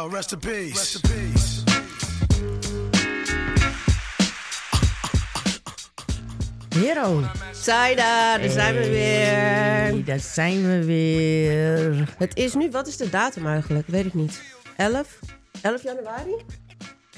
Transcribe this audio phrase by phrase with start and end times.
[0.00, 0.74] L, rest in peace.
[0.74, 1.58] Rest in peace.
[6.74, 7.22] Hero.
[7.52, 10.04] Saida, daar zijn we Hey, weer.
[10.04, 12.14] daar zijn we weer.
[12.18, 13.86] Het is nu, wat is de datum eigenlijk?
[13.86, 14.42] Weet ik niet.
[14.76, 15.18] 11?
[15.62, 16.34] 11 januari?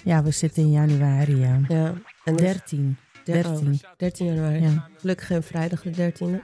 [0.04, 1.60] Ja, we zitten in januari, ja.
[1.68, 1.94] Ja.
[2.24, 2.96] En dus- 13.
[3.24, 3.72] der- 13.
[3.72, 4.60] oh, 13 januari.
[4.62, 4.88] Ja.
[4.98, 6.42] Gelukkig geen vrijdag de 13e.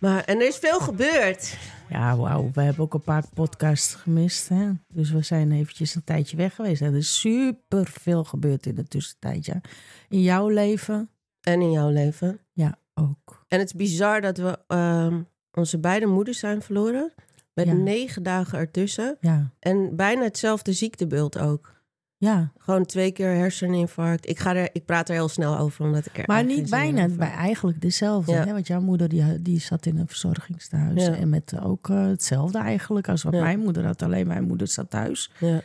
[0.00, 1.56] Maar, en er is veel gebeurd.
[1.88, 2.50] Ja, wauw.
[2.54, 4.70] We hebben ook een paar podcasts gemist, hè.
[4.88, 6.80] Dus we zijn eventjes een tijdje weg geweest.
[6.82, 9.60] En er is super veel gebeurd in de tussentijd, ja.
[10.08, 11.10] In jouw leven?
[11.40, 12.40] En in jouw leven.
[12.52, 13.44] Ja, ook.
[13.48, 15.20] En het is bizar dat we ehm,
[15.52, 17.12] onze beide moeders zijn verloren.
[17.54, 17.72] Met Ja.
[17.72, 19.16] negen dagen ertussen.
[19.20, 21.79] Ja, En bijna hetzelfde ziektebeeld ook.
[22.22, 22.52] Ja.
[22.58, 24.28] Gewoon twee keer herseninfarct.
[24.28, 27.08] Ik, ga er, ik praat er heel snel over, omdat ik er Maar niet bijna,
[27.08, 28.32] bij eigenlijk dezelfde.
[28.32, 28.44] Ja.
[28.44, 28.52] Hè?
[28.52, 31.04] Want jouw moeder die, die zat in een verzorgingstehuis.
[31.04, 31.14] Ja.
[31.14, 33.42] En met ook eh, hetzelfde eigenlijk als wat Ja.
[33.42, 34.02] mijn moeder had.
[34.02, 35.30] Alleen mijn moeder zat thuis.
[35.38, 35.60] Ja,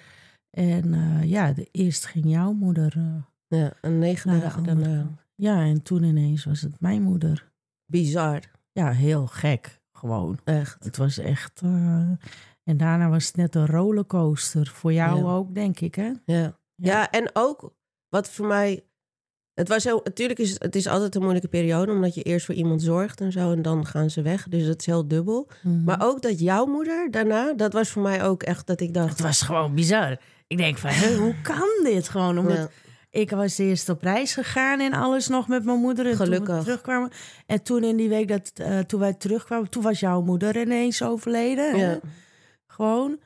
[0.50, 2.94] En eh, ja, de eerst ging jouw moeder.
[3.48, 5.08] eh, ja, en negen dagen daarna.
[5.36, 7.52] ja, en toen ineens was het mijn moeder.
[7.86, 8.40] Bizar,
[8.72, 9.80] Ja, heel gek.
[9.92, 10.40] Gewoon.
[10.44, 10.84] echt.
[10.84, 11.62] Het was echt.
[12.66, 14.68] En daarna was het net een rollercoaster.
[14.74, 15.32] Voor jou Ja.
[15.36, 16.12] ook, denk ik, hè?
[16.26, 16.58] Ja.
[16.76, 17.74] ja, en ook
[18.10, 18.84] wat voor mij...
[19.54, 22.46] Het was heel, natuurlijk is het, het is altijd een moeilijke periode, omdat je eerst
[22.46, 24.48] voor iemand zorgt en zo, en dan gaan ze weg.
[24.50, 25.48] Dus dat is heel dubbel.
[25.64, 25.84] Mhm.
[25.84, 29.10] Maar ook dat jouw moeder daarna, dat was voor mij ook echt dat ik dacht...
[29.10, 30.18] Het was gewoon bizar.
[30.48, 32.38] Ik denk van, hoe kan dit gewoon?
[32.38, 32.70] Omdat Ja.
[33.10, 36.06] ik was eerst op reis gegaan en alles nog met mijn moeder.
[36.06, 36.58] En Toen Gelukkig.
[36.58, 37.10] we terugkwamen.
[37.46, 41.02] En toen in die week dat, eh, toen wij terugkwamen, toen was jouw moeder ineens
[41.04, 41.80] overleden.
[41.80, 41.98] hè?
[42.78, 42.86] Ja.
[42.86, 43.20] Gewoon.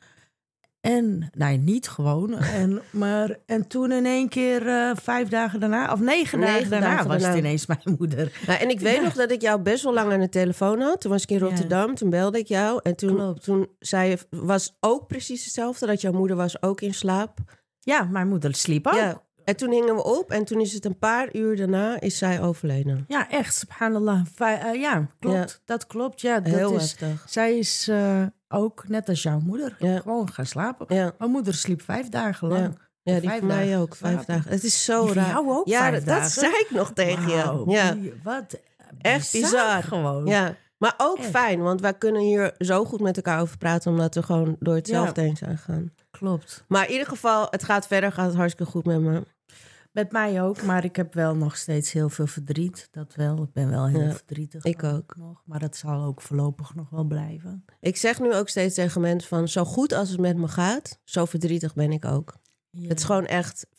[0.81, 2.33] En, nee, niet gewoon.
[2.61, 6.69] En, maar, en toen in één keer eh, vijf dagen daarna, of negen, Negen dagen
[6.69, 7.27] daarna, was daarna.
[7.27, 8.39] het ineens mijn moeder.
[8.47, 9.01] Nou, en ik weet Ja.
[9.01, 11.01] nog dat ik jou best wel lang aan de telefoon had.
[11.01, 11.43] Toen was ik in Ja.
[11.45, 12.79] Rotterdam, toen belde ik jou.
[12.83, 13.43] En toen, Klopt.
[13.43, 17.37] toen zei je, was ook precies hetzelfde, dat jouw moeder was ook in slaap.
[17.79, 18.93] Ja, mijn moeder sliep ook.
[18.93, 19.27] Ja, Ja.
[19.43, 22.41] En toen hingen we op en toen is het een paar uur daarna is zij
[22.41, 23.05] overleden.
[23.29, 24.25] echt, subhanallah.
[24.37, 25.35] Eh, ja, klopt.
[25.35, 25.47] Ja.
[25.65, 26.39] Dat klopt, ja.
[26.39, 27.25] Dat Heel is, heftig.
[27.29, 29.99] zij is eh, ook, net als jouw moeder, Ja.
[29.99, 30.95] gewoon gaan slapen.
[30.95, 32.77] Ja, Mijn moeder sliep vijf dagen lang.
[33.01, 34.33] ja die Vijf voor mij ook, vijf slapen.
[34.35, 34.51] dagen.
[34.51, 35.27] Het is zo Die raar.
[35.27, 36.29] jou ook, ja, dat, dagen?
[36.29, 37.71] zei ik nog tegen Wauw, je.
[37.71, 37.91] Ja.
[37.91, 38.59] die- wat
[39.01, 39.83] Echt bizar.
[39.83, 40.25] gewoon.
[40.25, 40.55] ja.
[40.77, 41.29] Maar ook Echt.
[41.29, 43.91] fijn, want wij kunnen hier zo goed met elkaar over praten...
[43.91, 45.93] omdat we gewoon door hetzelfde heen zijn gegaan.
[46.11, 46.63] Klopt.
[46.67, 49.23] Maar in ieder geval, het gaat verder, gaat het hartstikke goed met me.
[49.99, 52.87] Met mij ook, maar ik heb wel nog steeds heel veel verdriet.
[52.91, 54.63] Dat wel, ik ben wel heel Ja, verdrietig.
[54.63, 55.15] ik ook.
[55.17, 57.65] Nog, maar dat zal ook voorlopig nog wel blijven.
[57.79, 59.47] Ik zeg nu ook steeds tegen mensen van...
[59.47, 62.37] zo goed als het met me gaat, zo verdrietig ben ik ook.
[62.69, 62.87] Ja.
[62.87, 63.69] Het is gewoon echt 50-50.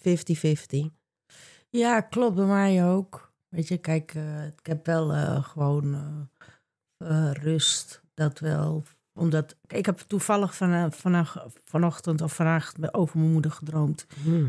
[1.68, 3.32] Ja, klopt, bij mij ook.
[3.48, 5.96] Weet je, kijk, eh, ik heb wel eh, gewoon
[6.96, 8.84] eh, rust, dat wel.
[9.12, 10.92] Omdat, ik heb toevallig van,
[11.64, 14.06] vanochtend of vannacht over mijn moeder gedroomd.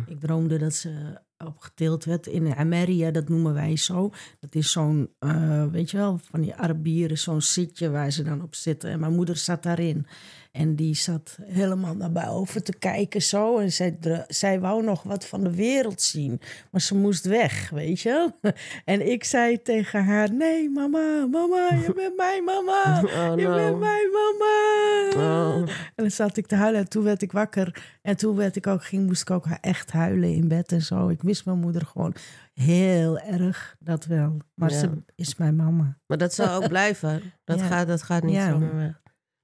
[0.07, 4.11] Ik droomde dat ze opgeteeld werd in Ameria, dat noemen wij zo.
[4.39, 8.41] Dat is zo'n, eh, weet je wel, van die Arabieren, zo'n zitje waar ze dan
[8.41, 8.89] op zitten.
[8.89, 10.05] En mijn moeder zat daarin.
[10.51, 13.57] En die zat helemaal naar boven te kijken zo.
[13.57, 13.97] En zij,
[14.27, 16.41] zij wou nog wat van de wereld zien.
[16.71, 18.33] Maar ze moest weg, weet je.
[18.85, 23.01] En ik zei tegen haar, nee mama, mama, je bent mijn mama.
[23.03, 23.55] Oh, Je no.
[23.55, 25.09] bent mijn mama.
[25.15, 25.55] Oh.
[25.59, 27.83] En dan zat ik te huilen en toen werd ik wakker.
[28.01, 31.07] En toen werd ik ook, ging, moest ik ook echt huilen in bed en zo.
[31.09, 32.13] Ik mis mijn moeder gewoon
[32.53, 34.37] heel erg, dat wel.
[34.53, 34.77] Maar Ja.
[34.79, 35.97] ze is mijn mama.
[36.07, 37.21] Maar dat zal ook blijven.
[37.43, 37.65] Dat, Ja.
[37.65, 38.49] gaat, dat gaat niet Ja.
[38.49, 39.00] zomaar weg.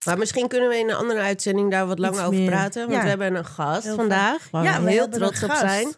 [0.08, 2.82] Maar misschien kunnen we in een andere uitzending daar wat langer over praten.
[2.82, 3.04] Want Ja.
[3.04, 4.48] we hebben een gast Heel vandaag.
[4.52, 5.94] Waar Ja, we we heel trots op zijn.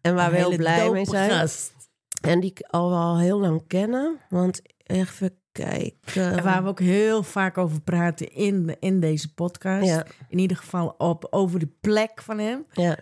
[0.00, 1.30] En waar we heel blij mee zijn.
[1.30, 1.72] gast.
[2.20, 4.18] En die ik al wel heel lang kennen.
[4.28, 6.36] Want even kijken.
[6.36, 9.86] En waar we ook heel vaak over praten in, in deze podcast.
[9.86, 12.64] Ja, In ieder geval op, over de plek van hem.
[12.72, 12.96] ja.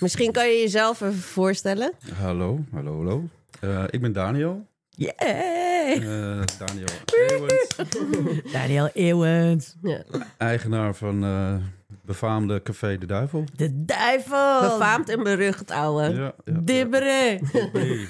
[0.00, 1.92] Misschien kan je jezelf even voorstellen.
[2.20, 3.22] Hallo, hallo, hallo.
[3.60, 4.66] Eh, ik ben Daniel.
[5.00, 5.96] Yeah!
[5.96, 6.88] Eh, Daniel
[7.28, 7.76] Eeuwens,
[8.52, 9.76] Daniel Eeuwens.
[9.82, 10.04] Ja.
[10.36, 11.54] eigenaar van eh
[12.02, 13.44] befaamde Café de Duivel.
[13.56, 14.60] De duivel.
[14.60, 16.02] Befaamd en berucht, ouwe.
[16.02, 18.06] Ja, ja,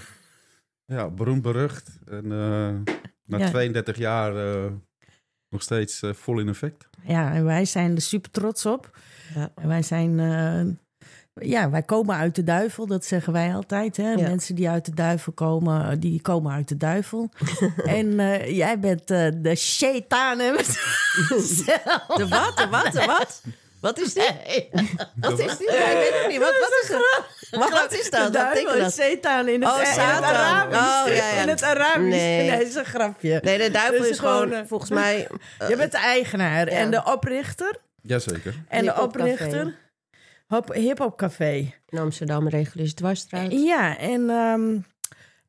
[0.87, 1.09] ja.
[1.11, 1.99] Beroemd berucht.
[2.07, 2.95] En eh,
[3.25, 3.49] na Ja.
[3.49, 4.73] 32 jaar eh,
[5.49, 6.89] nog steeds eh, vol in effect.
[7.03, 8.99] Ja, en wij zijn er super trots op.
[9.35, 9.53] Ja.
[9.55, 10.19] En wij zijn...
[11.41, 13.97] eh, ja, wij komen uit de duivel, dat zeggen wij altijd.
[13.97, 14.11] Hè?
[14.13, 14.29] Ja.
[14.29, 17.31] Mensen die uit de duivel komen, die komen uit de duivel.
[17.85, 20.39] en eh, jij bent eh, de shaitaan.
[20.39, 20.53] hè?
[22.17, 22.57] De wat?
[22.57, 22.93] De wat?
[22.93, 23.43] De wat?
[23.81, 24.35] Wat is dit?
[25.21, 25.61] Wat is dit?
[25.61, 26.39] Ik weet het niet.
[26.39, 27.59] Wat, wat is het?
[27.59, 28.33] Maar wat is dat?
[28.33, 29.07] De Wat betekent duivel is dat?
[29.23, 30.25] Satan in het, Oh, in het Satan.
[30.25, 30.79] Arabisch.
[30.79, 31.43] Oh, ja, ja.
[31.43, 32.09] In het Arabisch.
[32.17, 32.49] Nee.
[32.49, 33.41] Nee, dat is een grapje.
[33.45, 35.29] Nee, de duivel Dus is gewoon, gewoon, eh, volgens mij...
[35.59, 36.77] eh, Je bent de eigenaar Ja.
[36.77, 37.77] en de oprichter.
[38.03, 38.55] Jazeker.
[38.69, 39.31] En de Hip-hop café.
[39.33, 39.75] oprichter
[40.73, 41.73] hip-hop café.
[41.89, 43.53] In Amsterdam, Regulus Dwarsstraat.
[43.53, 44.79] Ja, en, ehm,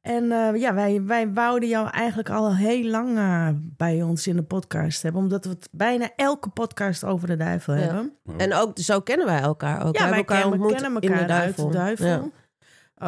[0.01, 4.35] en eh, ja, wij, wij wouden jou eigenlijk al heel lang eh, bij ons in
[4.35, 5.21] de podcast hebben.
[5.21, 7.79] Omdat we het bijna elke podcast over de duivel Ja.
[7.79, 8.13] hebben.
[8.37, 9.95] En ook, zo kennen wij elkaar ook.
[9.97, 11.67] Ja, wij elkaar kennen, ontmoet kennen in elkaar de uit duivel.
[11.67, 12.07] de duivel.
[12.07, 12.29] Ja.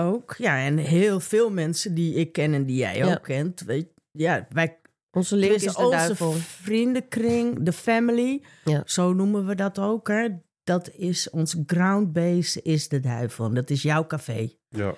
[0.06, 0.36] Ook.
[0.38, 3.12] Ja, en heel veel mensen die ik ken en die jij Ja.
[3.14, 3.62] ook kent.
[3.62, 4.78] Weet, ja, wij
[5.12, 6.32] Onze link is de onze duivel.
[6.32, 8.42] vriendenkring, de family.
[8.64, 8.82] Ja.
[8.86, 10.08] Zo noemen we dat ook.
[10.08, 10.28] Hè.
[10.64, 13.46] Dat is ons ground base, is de duivel.
[13.46, 14.50] En dat is jouw café.
[14.70, 14.94] Ja.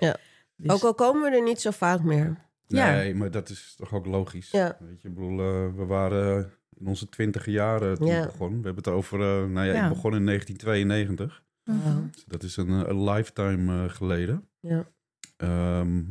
[0.56, 2.36] Dus- Ook al komen we er niet zo vaak meer.
[2.66, 2.90] Ja.
[2.90, 4.50] Nee, maar dat is toch ook logisch.
[4.50, 4.76] Ja.
[4.80, 8.24] Weet je, ik bedoel, eh, we waren in onze twintig jaren toen Ja.
[8.26, 8.48] begon.
[8.48, 9.82] We hebben het over, eh, nou ja, Ja.
[9.84, 11.42] ik begon in 1992.
[11.64, 12.02] Mhm.
[12.10, 14.48] Dus dat is een, een lifetime eh, geleden.
[14.60, 14.88] Ja.
[15.36, 16.02] Ehm,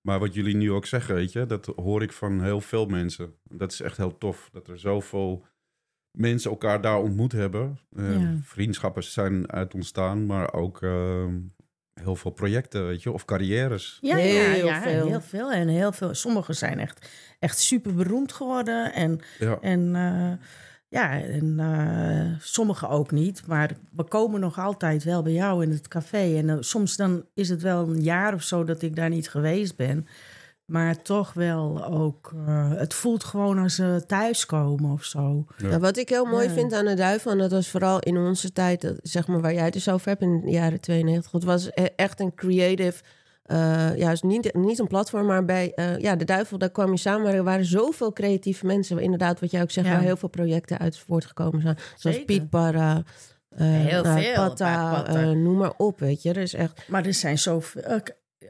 [0.00, 3.34] maar wat jullie nu ook zeggen, weet je, dat hoor ik van heel veel mensen.
[3.42, 5.44] Dat is echt heel tof, dat er zoveel
[6.18, 7.78] mensen elkaar daar ontmoet hebben.
[7.96, 8.36] Eh, Ja.
[8.42, 11.34] Vriendschappen zijn uit ontstaan, maar ook ehm,
[11.94, 13.98] heel veel projecten, weet je, of carrières.
[14.00, 15.06] Ja, Heel ja, ja, veel.
[15.06, 15.52] heel veel.
[15.52, 16.14] En heel veel.
[16.14, 18.92] Sommigen zijn echt, echt super beroemd geworden.
[18.92, 20.46] En, Ja, en eh,
[20.88, 23.46] ja, en eh, sommigen ook niet.
[23.46, 26.36] Maar we komen nog altijd wel bij jou in het café.
[26.36, 29.30] En eh, soms dan is het wel een jaar of zo dat ik daar niet
[29.30, 30.06] geweest ben.
[30.68, 35.44] Maar toch wel ook, eh, het voelt gewoon als ze thuiskomen of zo.
[35.56, 35.68] Ja.
[35.70, 36.54] Ja, wat ik heel mooi Ja.
[36.54, 39.64] vind aan de duivel, en dat was vooral in onze tijd, zeg maar waar jij
[39.64, 41.32] het dus over hebt in de jaren 92.
[41.32, 43.02] Het was e- echt een creative,
[43.42, 46.90] eh, ja, dus niet, niet een platform, maar bij eh, ja, de duivel, daar kwam
[46.90, 47.22] je samen.
[47.22, 48.98] Maar er waren zoveel creatieve mensen.
[48.98, 49.92] Inderdaad, wat jij ook zegt, Ja.
[49.92, 51.76] waar heel veel projecten uit voortgekomen zijn.
[51.96, 52.24] Zoals Zeker.
[52.24, 53.02] Piet Parra,
[53.48, 54.56] eh, Heel nou, veel,
[55.04, 56.28] eh, noem maar op, weet je.
[56.30, 56.88] Er is echt...
[56.88, 57.82] Maar er zijn zoveel.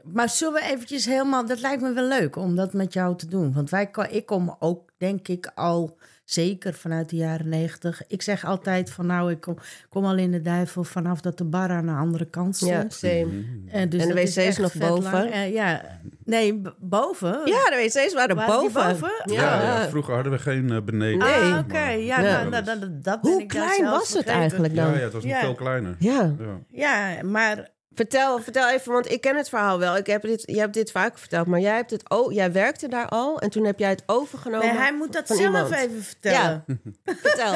[0.03, 1.45] Maar zullen we eventjes helemaal.
[1.45, 3.53] Dat lijkt me wel leuk om dat met jou te doen.
[3.53, 8.01] Want wij, ik kom ook, denk ik, al zeker vanuit de jaren negentig.
[8.07, 9.57] Ik zeg altijd van nou, ik kom,
[9.89, 12.71] kom al in de duivel vanaf dat de bar aan de andere kant stond.
[12.71, 13.43] Ja, same.
[13.67, 15.31] En, dus En de dat is nog boven?
[15.31, 15.81] Eh, ja,
[16.25, 17.29] nee, boven.
[17.45, 18.73] Ja, de wc's waren, boven.
[18.87, 19.11] boven?
[19.25, 19.61] Ja, Ja.
[19.81, 21.17] ja, vroeger hadden we geen eh, beneden.
[21.17, 21.27] Nee.
[21.35, 21.79] Ah, oké.
[21.89, 22.43] Ja, Ja.
[22.43, 24.33] nou, nou, dat, Hoe klein was het vergeten.
[24.33, 24.87] eigenlijk dan?
[24.91, 25.39] Ja, ja, het was nog Ja.
[25.39, 25.95] veel kleiner.
[25.99, 26.35] Ja.
[26.39, 26.59] Ja.
[26.67, 29.97] Ja, maar Vertel, vertel even, want ik ken het verhaal wel.
[29.97, 32.87] Ik heb dit, jij hebt dit vaker verteld, maar jij, hebt het, oh, jij werkte
[32.87, 34.67] daar al en toen heb jij het overgenomen.
[34.67, 35.71] nee, hij moet dat zelf iemand.
[35.71, 36.65] even vertellen.
[37.03, 37.53] Vertel,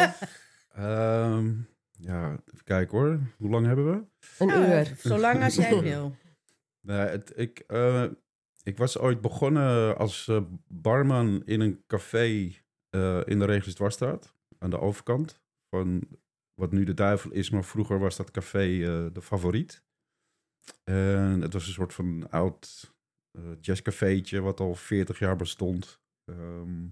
[0.74, 1.52] Ehm,
[1.98, 3.20] ja, even kijken hoor.
[3.38, 4.04] Hoe lang hebben we?
[4.40, 4.96] een Ja, uur.
[4.98, 6.16] Zolang als jij wil.
[6.82, 8.04] Nee, het, ik, eh,
[8.64, 12.52] ik was ooit begonnen als eh, barman in een café
[12.90, 14.34] eh, in de Regis Dwarsstraat.
[14.60, 16.04] Aan de overkant van
[16.54, 17.50] wat nu de Duivel is.
[17.50, 19.83] Maar vroeger was dat café eh, de favoriet.
[20.84, 22.94] Het was een soort van oud
[23.32, 26.02] eh jazzcafeetje wat al 40 jaar bestond.
[26.32, 26.84] Ehm,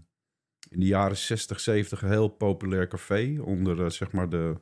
[0.70, 3.42] in de jaren 60, 70 een heel populair café.
[3.42, 4.62] Onder eh, zeg maar de,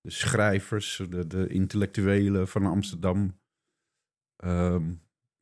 [0.00, 3.40] de schrijvers, de, de intellectuelen van Amsterdam.
[4.36, 4.94] Ehm,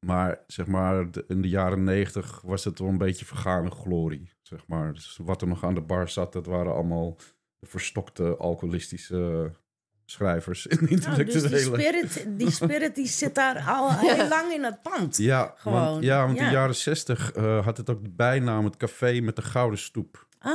[0.06, 4.30] maar zeg maar, in de jaren negentig was het wel een beetje vergane glorie.
[4.42, 4.92] Zeg maar.
[4.92, 7.16] Dus wat er nog aan de bar zat, dat waren allemaal
[7.66, 9.52] verstokte alcoholistische
[10.10, 14.82] schrijvers Nou, dus die spirit, die spirit die zit daar al heel lang in het
[14.82, 15.16] pand.
[15.16, 18.64] ja, Gewoon, want, ja, want in de jaren zestig eh, had het ook de bijnaam
[18.64, 20.26] het café met de gouden stoep.
[20.38, 20.52] Ah,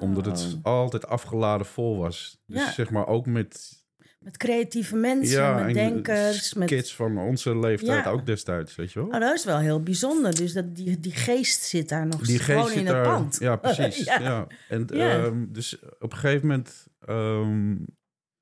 [0.00, 2.40] Omdat het altijd afgeladen vol was.
[2.46, 2.70] Dus Ja.
[2.72, 3.82] zeg maar ook met,
[4.18, 6.54] met creatieve mensen, ja, met en denkers.
[6.54, 6.68] Met...
[6.68, 8.10] kids van onze leeftijd Ja.
[8.10, 9.08] ook destijds, weet je wel.
[9.08, 10.34] Oh, dat is wel heel bijzonder.
[10.34, 13.14] Dus dat, die, die geest zit daar nog Die gewoon geest in zit het daar.
[13.14, 13.36] pand.
[13.40, 14.04] Ja, precies.
[14.04, 14.20] Ja.
[14.20, 14.46] ja.
[14.68, 15.10] En, Ja.
[15.24, 16.86] ehm, dus op een gegeven moment...
[17.06, 17.74] ehm,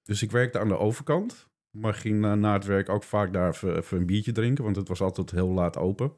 [0.09, 1.49] dus ik werkte aan de overkant.
[1.79, 4.65] Maar ging na, na het werk ook vaak daar even, even een biertje drinken.
[4.65, 6.15] Want het was altijd heel laat open.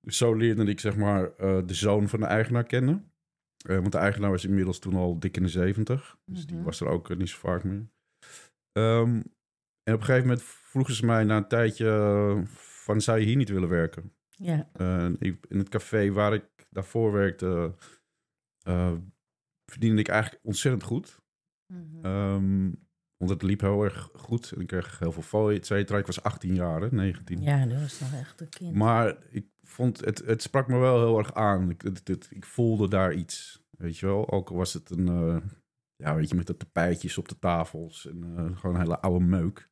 [0.00, 3.12] Dus zo leerde ik zeg maar eh, de zoon van de eigenaar kennen.
[3.68, 6.18] Eh, want de eigenaar was inmiddels toen al dik in de zeventig.
[6.24, 6.64] Dus die Mhm.
[6.64, 7.88] was er ook eh, niet zo vaak meer.
[8.72, 9.14] Ehm,
[9.82, 11.86] en op een gegeven moment vroegen ze mij na een tijdje...
[11.88, 14.12] eh, van zou je hier niet willen werken?
[14.30, 14.68] Ja.
[14.72, 17.74] Eh, ik, in het café waar ik daarvoor werkte,
[18.66, 18.92] eh,
[19.70, 21.20] verdiende ik eigenlijk ontzettend goed.
[22.02, 22.72] Ehm,
[23.18, 24.52] want het liep heel erg goed.
[24.52, 25.98] En ik kreeg heel veel fooi, et cetera.
[25.98, 27.42] Ik was 18 jaar, hè, 19.
[27.42, 28.74] ja, dat was nog echt een kind.
[28.74, 31.70] Maar ik vond, het, het sprak me wel heel erg aan.
[31.70, 34.30] Ik, het, het- ik voelde daar iets, weet je wel.
[34.30, 35.36] Ook al was het een, eh,
[35.96, 38.06] ja, weet je, met de tapijtjes op de tafels.
[38.06, 39.68] En eh, gewoon een hele oude meuk.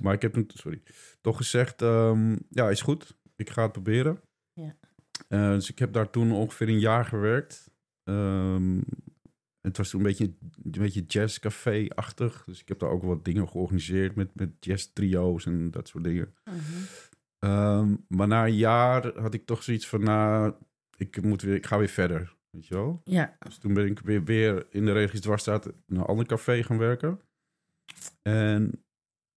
[0.00, 0.82] Maar ik heb hem, sorry,
[1.20, 3.16] toch gezegd, ehm, ja, is goed.
[3.36, 4.20] Ik ga het proberen.
[4.52, 4.76] Ja.
[5.28, 7.70] Eh, dus ik heb daar toen ongeveer een jaar gewerkt.
[8.04, 8.80] Ehm,
[9.60, 12.44] het was toen een beetje, een beetje jazzcafé-achtig.
[12.46, 16.34] Dus ik heb daar ook wat dingen georganiseerd met, met jazz-trio's en dat soort dingen.
[16.44, 16.56] Mhm.
[17.38, 20.54] Ehm, maar na een jaar had ik toch zoiets van, nou,
[20.96, 23.00] ik, moet weer, ik ga weer verder, weet je wel.
[23.04, 23.36] Ja.
[23.38, 26.78] Dus toen ben ik weer, weer in de Regis Dwarsstraat in een ander café gaan
[26.78, 27.20] werken.
[28.22, 28.84] En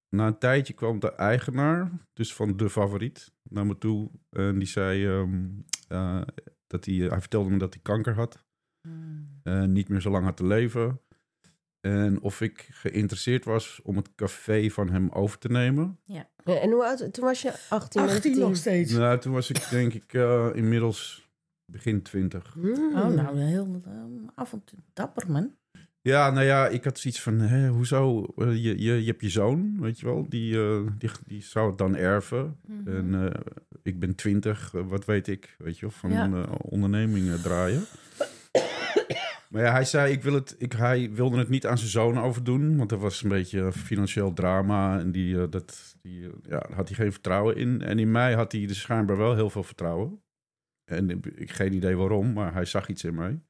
[0.10, 4.12] na een tijdje kwam de eigenaar, dus van de favoriet, naar me toe.
[4.30, 5.50] En die zei ehm,
[5.88, 6.22] eh,
[6.68, 8.46] dat hij, hij vertelde me dat hij kanker had.
[9.44, 11.00] En niet meer zo lang had te leven.
[11.82, 16.00] En of ik geïnteresseerd was om het café van hem over te nemen.
[16.06, 17.14] Ja, En hoe oud?
[17.14, 18.92] Toen was je 18, 18 nog steeds.
[18.92, 21.30] Nou, toen was ik denk ik eh, inmiddels
[21.72, 22.54] begin twintig.
[22.54, 22.96] Hmm.
[22.96, 23.94] Oh, nou, heel uh,
[24.36, 24.80] avontuur.
[24.94, 25.56] Dapper, man.
[26.02, 28.24] Ja, nou ja, ik had zoiets van, hè, hoezo?
[28.38, 31.70] Eh, je, je, je hebt je zoon, weet je wel, die, eh, die, die zou
[31.70, 32.58] het dan erven.
[32.68, 32.88] Mhm.
[32.96, 33.40] En eh,
[33.84, 36.24] ik ben twintig, eh, wat weet ik, weet je wel, van Ja.
[36.24, 37.84] een eh, onderneming eh, draaien.
[39.50, 42.20] Maar ja, hij zei, ik wil het, ik, hij wilde het niet aan zijn zoon
[42.20, 46.66] overdoen, want er was een beetje financieel drama en die, eh, dat, die, eh, ja,
[46.74, 47.82] had hij geen vertrouwen in.
[47.82, 50.24] En in mij had hij dus schijnbaar wel heel veel vertrouwen.
[50.92, 53.42] En ik ik geen idee waarom, maar hij zag iets in mij.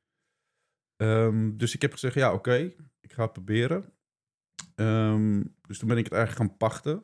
[0.95, 3.93] Ehm, dus ik heb gezegd, ja, oké, ik ga het proberen.
[4.75, 7.03] Ehm, dus toen ben ik het eigenlijk gaan pachten.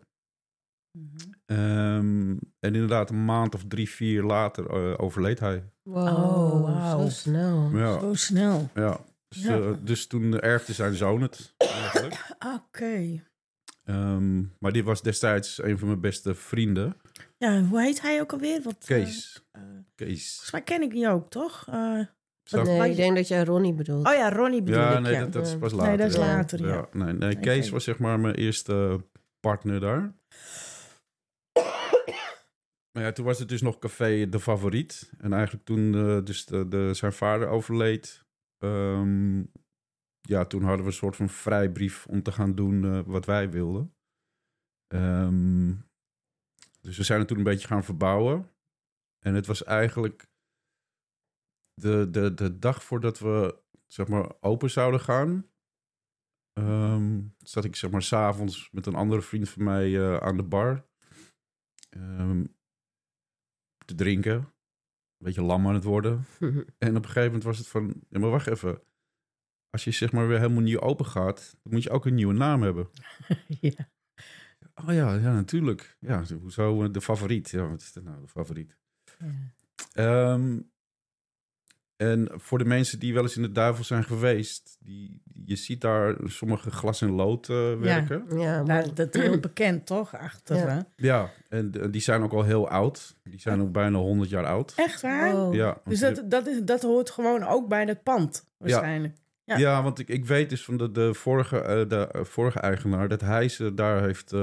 [0.91, 1.15] Mhm.
[1.45, 2.29] Ehm,
[2.59, 5.63] en inderdaad, een maand of drie, vier later eh, overleed hij.
[5.83, 7.01] Wow, Oh, wauw.
[7.03, 7.69] zo snel.
[7.73, 8.69] Ja, Zo snel.
[8.73, 8.99] ja.
[9.27, 9.57] Dus, Ja.
[9.59, 12.35] eh, dus toen erfde zijn zoon het eigenlijk.
[12.55, 13.23] Oké.
[13.83, 16.95] Ehm, maar die was destijds een van mijn beste vrienden.
[17.37, 18.61] Ja, hoe heet hij ook alweer?
[18.63, 19.45] Wat, eh, Kees.
[19.51, 19.61] eh,
[19.95, 20.29] Kees.
[20.31, 21.65] volgens mij ken ik die ook, toch?
[21.69, 24.07] Eh, ik- Nee, ik denk dat jij Ronnie bedoelt.
[24.07, 25.19] oh ja, Ronnie bedoel ja, ik, nee, ja.
[25.19, 25.57] dat, dat is Ja.
[25.57, 25.97] pas Nee, later.
[25.97, 26.19] dat is ja.
[26.35, 26.87] later, ja.
[26.91, 29.05] Nee, nee, Kees was zeg maar mijn eerste
[29.39, 30.13] partner daar.
[32.99, 35.11] Ja, toen was het dus nog café De Favoriet.
[35.17, 38.25] En eigenlijk toen eh, dus de, zijn vader overleed...
[38.57, 39.43] ehm,
[40.21, 43.49] ja, toen hadden we een soort van vrijbrief om te gaan doen eh, wat wij
[43.49, 43.95] wilden.
[44.87, 45.75] Ehm,
[46.81, 48.51] dus we zijn het toen een beetje gaan verbouwen.
[49.19, 50.31] En het was eigenlijk
[51.73, 55.49] de, de, de dag voordat we zeg maar open zouden gaan.
[56.53, 60.43] ehm, zat ik zeg maar s'avonds met een andere vriend van mij eh, aan de
[60.43, 60.87] bar.
[63.89, 64.33] Te drinken.
[64.33, 66.25] Een beetje lam aan het worden.
[66.77, 67.93] En op een gegeven moment was het van...
[68.09, 68.81] Ja, maar wacht even.
[69.69, 71.57] Als je zeg maar weer helemaal nieuw open gaat...
[71.63, 72.89] dan moet je ook een nieuwe naam hebben.
[73.61, 73.89] ja.
[74.75, 75.97] Oh ja, ja natuurlijk.
[75.99, 77.49] Ja, hoezo eh, de favoriet?
[77.49, 78.77] Ja, wat is dat nou, de favoriet?
[79.19, 79.53] Ja.
[79.93, 80.59] Ehm,
[81.99, 84.77] en voor de mensen die wel eens in de duivel zijn geweest...
[84.79, 88.23] Die, je ziet daar sommige glas en lood eh, werken.
[88.29, 90.15] Ja, Nou, maar dat is heel bekend, toch?
[90.15, 90.67] Achter, Ja.
[90.67, 90.79] hè?
[90.95, 93.15] Ja, en die zijn ook al heel oud.
[93.23, 94.73] Die zijn ook bijna 100 jaar oud.
[94.75, 95.31] Echt waar?
[95.31, 95.53] Wow.
[95.53, 99.15] Ja, Dus dat, dat, is, dat hoort gewoon ook bij het pand, waarschijnlijk.
[99.43, 99.57] ja.
[99.57, 103.07] Ja, want ik, ik weet dus van de, de, vorige, eh, de eh, vorige eigenaar
[103.07, 104.33] dat hij ze daar heeft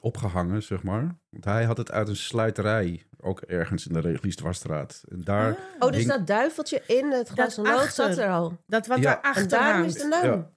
[0.00, 1.18] opgehangen, zeg maar.
[1.30, 5.02] Want hij had het uit een slijterij, ook ergens in de Regeliestwarstraat.
[5.08, 7.90] En daar, Ah, Oh, dus hing- dat duiveltje in het glas en lood achter.
[8.04, 8.58] zat er al.
[8.66, 9.04] dat wat Ja.
[9.04, 10.22] daar achter En daarom is hangt.
[10.22, 10.36] de naam.
[10.38, 10.50] Ja.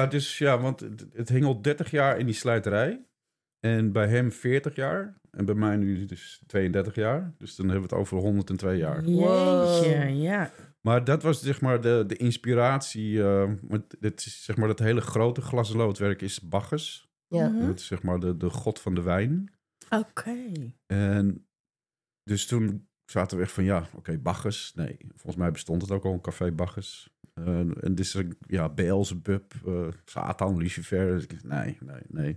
[0.00, 3.04] ja, dus ja, want het, het hing al 30 jaar in die slijterij.
[3.60, 5.18] En bij hem 40 jaar.
[5.30, 7.34] En bij mij nu dus 32 jaar.
[7.38, 9.04] Dus dan hebben we het over 102 jaar.
[9.04, 10.22] Jeetje, Wow.
[10.22, 10.50] ja.
[10.80, 13.22] Maar dat was zeg maar de, de inspiratie.
[13.22, 17.09] eh, want dit is zeg maar dat hele grote glas- en loodwerk is Bacchus.
[17.38, 17.48] Ja.
[17.66, 19.52] Dat is zeg maar de, de god van de wijn.
[19.90, 20.36] Oké.
[20.86, 21.46] En
[22.22, 24.72] dus toen zaten we echt van ja, oké, Bacchus.
[24.74, 27.14] Nee, volgens mij bestond het ook al, een café Bacchus.
[27.34, 31.06] Eh, en dus er- ja, Beelzebub, eh Satan, Lucifer.
[31.12, 32.36] Dus ik- nee, nee, nee.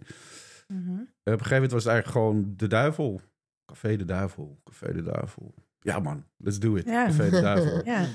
[0.67, 0.91] Mhm.
[0.99, 3.21] Op een gegeven moment was het eigenlijk gewoon de duivel.
[3.65, 5.53] Café de duivel, café de duivel.
[5.79, 6.85] Ja man, let's do it.
[6.85, 7.05] Ja.
[7.05, 7.81] Café de duivel.
[7.93, 8.07] Ja.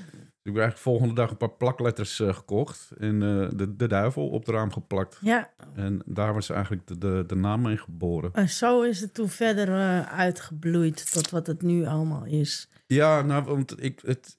[0.49, 2.91] Ik heb eigenlijk volgende dag een paar plakletters eh, gekocht.
[2.99, 5.19] En eh, de, de duivel op het raam geplakt.
[5.21, 8.31] ja, En daar was eigenlijk de, de, de naam mee geboren.
[8.33, 12.69] en zo is het toen verder eh, uitgebloeid tot wat het nu allemaal is.
[12.87, 14.39] Ja, nou, want, ik, het,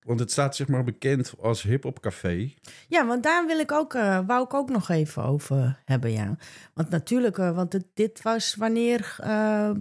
[0.00, 2.52] want het staat zeg maar bekend als hip-hop café.
[2.88, 3.92] Ja, want daar wil ik ook,
[4.26, 6.36] wou ik ook nog even over hebben, ja.
[6.74, 9.16] Want natuurlijk, want het, dit was wanneer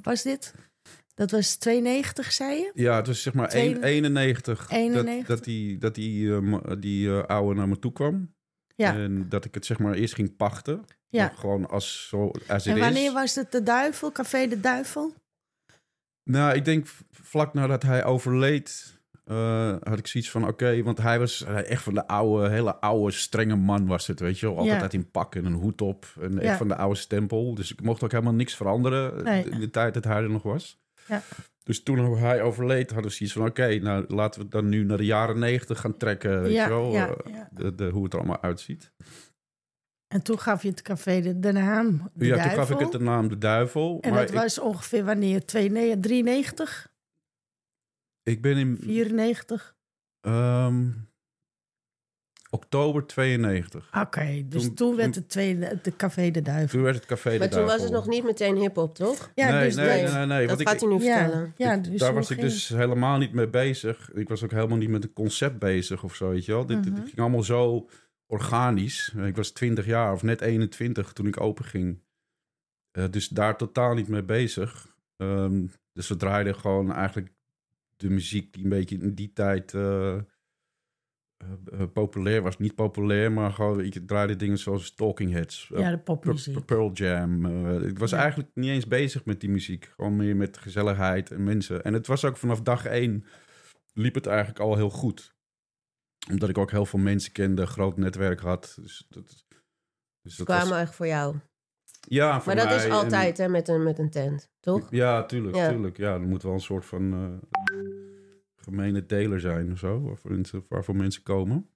[0.02, 0.54] was dit?
[1.20, 2.72] Dat was 92, zei je?
[2.74, 5.18] Ja, dus zeg maar Twee- 1, 91, 91.
[5.18, 8.34] Dat, dat die, dat die, eh, die eh, oude naar me toe kwam.
[8.76, 8.94] Ja.
[8.94, 10.86] En dat ik het zeg maar eerst ging pachten.
[11.10, 11.28] Ja.
[11.36, 13.14] Gewoon als zo it En wanneer is.
[13.14, 15.14] was het de Duivel, Café de Duivel?
[16.24, 21.20] Nou, ik denk vlak nadat hij overleed, eh, had ik zoiets van, oké, want hij
[21.20, 24.58] was echt van de oude, hele oude, strenge man was het, weet je wel.
[24.58, 25.00] Altijd Ja.
[25.00, 26.40] in pak en een hoed op en Ja.
[26.40, 27.54] echt van de oude stempel.
[27.56, 29.44] Dus ik mocht ook helemaal niks veranderen Nee.
[29.50, 30.78] in de tijd dat hij er nog was.
[31.10, 31.22] Ja.
[31.64, 34.98] Dus toen hij overleed, hadden we zoiets van, oké, nou laten we dan nu naar
[34.98, 37.50] de jaren negentig gaan trekken, weet Ja, je wel, ja, eh, ja.
[37.52, 38.92] De, de, hoe het er allemaal uitziet.
[40.08, 42.56] En toen gaf je het café de, de naam de ja, Duivel.
[42.56, 43.98] toen gaf ik het de naam De Duivel.
[44.02, 45.46] En maar dat ik, was ongeveer wanneer?
[45.46, 46.92] 92, 93,
[48.24, 48.78] ik ben in...
[48.82, 49.76] 94?
[50.22, 50.90] Ehm,
[52.52, 53.90] Oktober 92.
[54.02, 56.68] Oké, dus Toen- toen, werd het tweede, de Café de Duivel.
[56.68, 59.32] Toen werd het Café de Maar toen was het nog niet meteen hip-hop, toch?
[59.36, 60.12] Ja, nee, dus nee, nee.
[60.14, 61.54] nee, nee, dat want ik- gaat u nu Ja, vertellen.
[61.58, 64.12] ja, dus daar was ik dus helemaal niet mee bezig.
[64.14, 66.66] Ik was ook helemaal niet met een concept bezig of zo, weet je wel.
[66.66, 67.04] Dit, dit Mhm.
[67.04, 67.90] ging allemaal zo
[68.28, 69.14] organisch.
[69.26, 72.00] Ik was 20 jaar of net 21 toen ik open ging.
[72.92, 74.96] Eh, dus daar totaal niet mee bezig.
[75.18, 77.32] Ehm, dus we draaiden gewoon eigenlijk
[77.96, 80.16] de muziek die een beetje in die tijd eh,
[81.44, 82.58] eh, eh, populair was.
[82.58, 85.70] Niet populair, maar gewoon, ik draaide dingen zoals Talking Heads.
[85.74, 86.66] eh, Ja, de popmuziek.
[86.66, 87.46] Pearl Jam.
[87.84, 88.18] ik was Ja.
[88.18, 89.92] eigenlijk niet eens bezig met die muziek.
[89.96, 91.84] Gewoon meer met gezelligheid en mensen.
[91.84, 93.26] En het was ook vanaf dag één
[93.94, 95.34] liep het eigenlijk al heel goed.
[96.32, 98.78] Omdat ik ook heel veel mensen kende, een groot netwerk had.
[98.82, 99.46] Dus dat,
[100.22, 101.36] dus dat kwamen was, echt voor jou.
[102.08, 104.88] ja, voor Maar dat mij is en- altijd hè, met, een, met een tent, toch?
[104.92, 105.70] ja, tuurlijk, Ja.
[105.70, 105.98] tuurlijk.
[105.98, 107.14] Ja, er moet wel een soort van
[108.70, 111.70] gemene deler zijn of zo, waarvoor, mensen- waarvoor mensen komen.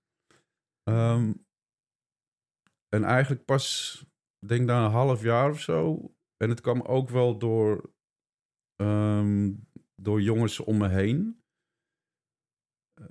[0.83, 1.33] Ehm,
[2.89, 3.97] en eigenlijk pas,
[4.39, 6.11] ik denk na een half jaar of zo.
[6.37, 7.91] En het kwam ook wel door,
[8.75, 9.51] ehm,
[9.95, 11.41] door jongens om me heen.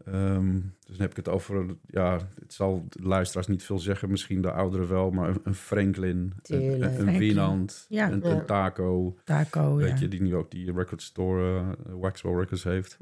[0.04, 4.10] Ehm, dus dan heb ik het over, ja, het zal de luisteraars niet veel zeggen,
[4.10, 6.74] misschien de ouderen wel, maar een, Franklin, een, Tuurlijk.
[6.74, 7.18] een, een Franklin.
[7.18, 8.10] Wienand, Ja.
[8.10, 8.30] een, Ja.
[8.30, 9.18] een Taco.
[9.24, 9.96] Taco, Weet ja.
[9.98, 12.98] je, die nu ook die record store eh, Waxwell Records heeft.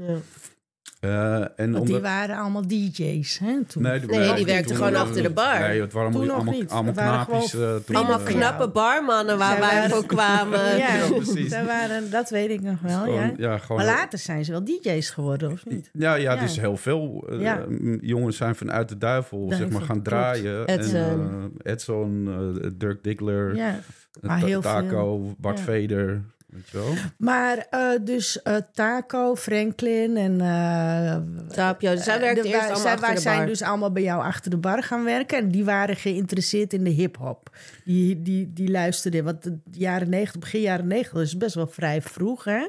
[1.01, 3.65] Eh, en Want die waren allemaal DJ's, hè?
[3.65, 3.83] Toen.
[3.83, 5.59] Nee, Nee, die werkten gewoon achter de bar.
[5.61, 6.71] Nee, het waren Toen allemaal, niet.
[6.71, 6.95] allemaal
[7.41, 10.61] eh, toen, Allemaal eh, knappe barmannen waar Zij wij waren- voor kwamen.
[10.79, 11.49] ja, Ja, precies.
[11.49, 13.33] Zij waren, dat weet ik nog wel, gewoon, ja.
[13.37, 15.91] ja, gewoon, Maar later zijn ze wel DJ's geworden, of niet?
[15.93, 16.41] Ja, ja, Ja.
[16.41, 17.25] dus heel veel
[18.01, 20.67] jongens zijn vanuit de duivel zeg maar, gaan draaien.
[20.67, 20.95] Edson.
[21.01, 22.29] En, Edson,
[22.77, 23.79] Dirk Diggler,
[24.61, 25.65] Taco, Bart Ja.
[26.51, 26.59] Vader.
[26.63, 26.95] Weet je wel?
[27.19, 30.41] Maar eh, dus eh, Taco, Franklin en...
[30.41, 31.17] eh
[31.55, 31.91] Tapio.
[31.95, 34.57] Dus zij werkte de- eerst allemaal zij wij zijn dus allemaal bij jou achter de
[34.57, 35.39] bar gaan werken.
[35.39, 37.57] En die waren geïnteresseerd in de hip-hop.
[37.85, 39.25] Die, die, die luisterden.
[39.25, 42.67] Want de jaren 90, begin jaren 90 is best wel vrij vroeg, hè?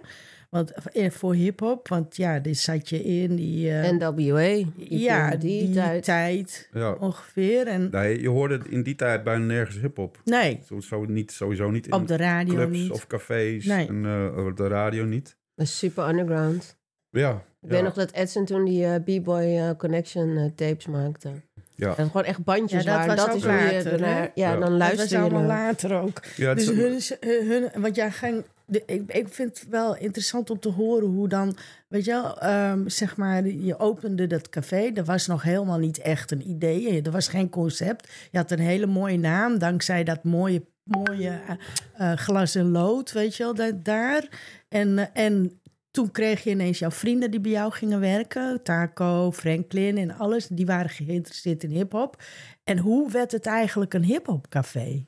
[0.52, 3.72] Want eh, voor hip-hop, want ja, die zat je in die.
[3.80, 4.66] eh, NWA.
[4.78, 6.04] ja, die, die, tijd.
[6.04, 6.70] tijd.
[6.74, 6.92] Ja.
[6.92, 7.68] ongeveer.
[7.68, 10.22] En Nee, je hoorde in die tijd bijna nergens hip-hop.
[10.26, 12.92] nee, Sowieso niet, sowieso niet in op de radio clubs niet.
[12.92, 13.88] of cafés Nee.
[13.88, 15.38] en eh, op de radio niet.
[15.56, 16.78] Dat super underground.
[17.10, 20.88] Ja, Ik ja, weet nog dat Edson toen die eh, B-Boy eh, Connection eh, tapes
[20.88, 21.30] maakte.
[21.76, 21.88] ja.
[21.88, 23.16] Dat het gewoon echt bandjes Ja, dat waren.
[23.16, 24.22] was dat ook is hoe je later, ernaar- hè?
[24.22, 24.52] Ja, Ja.
[24.52, 25.48] dan dat was luister je allemaal naar.
[25.66, 26.22] later ook.
[26.38, 27.00] Ja, Dus hun,
[27.48, 31.56] hun, want jij ging, ik, ik vind het wel interessant om te horen hoe dan,
[31.88, 34.92] weet je wel, ehm, zeg maar, je opende dat café.
[34.94, 37.02] Er was nog helemaal niet echt een idee.
[37.02, 38.10] Er was geen concept.
[38.32, 43.12] Je had een hele mooie naam, dankzij dat mooie, mooie eh, eh, glas en lood,
[43.12, 44.28] weet je wel, da- daar.
[44.70, 48.64] En, eh, en toen kreeg je ineens jouw vrienden die bij jou gingen werken.
[48.64, 50.48] Taco, Franklin en alles.
[50.48, 52.24] Die waren geïnteresseerd in hip-hop.
[52.64, 55.06] En hoe werd het eigenlijk een hip-hop café?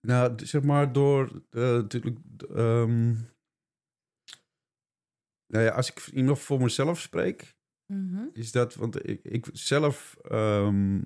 [0.00, 2.18] Nou, zeg maar door eh, natuurlijk.
[2.38, 3.12] ehm,
[5.46, 7.56] nou ja, als ik in ieder geval voor mezelf spreek,
[8.32, 8.74] is dat.
[8.74, 11.02] Want ik, ik zelf ehm,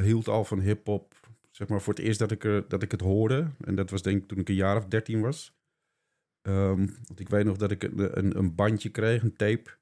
[0.00, 1.14] hield al van hip-hop.
[1.50, 3.50] Zeg maar voor het eerst dat ik, er, dat ik het hoorde.
[3.60, 5.56] En dat was denk ik toen ik een jaar of dertien was.
[6.40, 9.78] Ehm, want ik weet nog dat ik een, een, een bandje kreeg, een tape.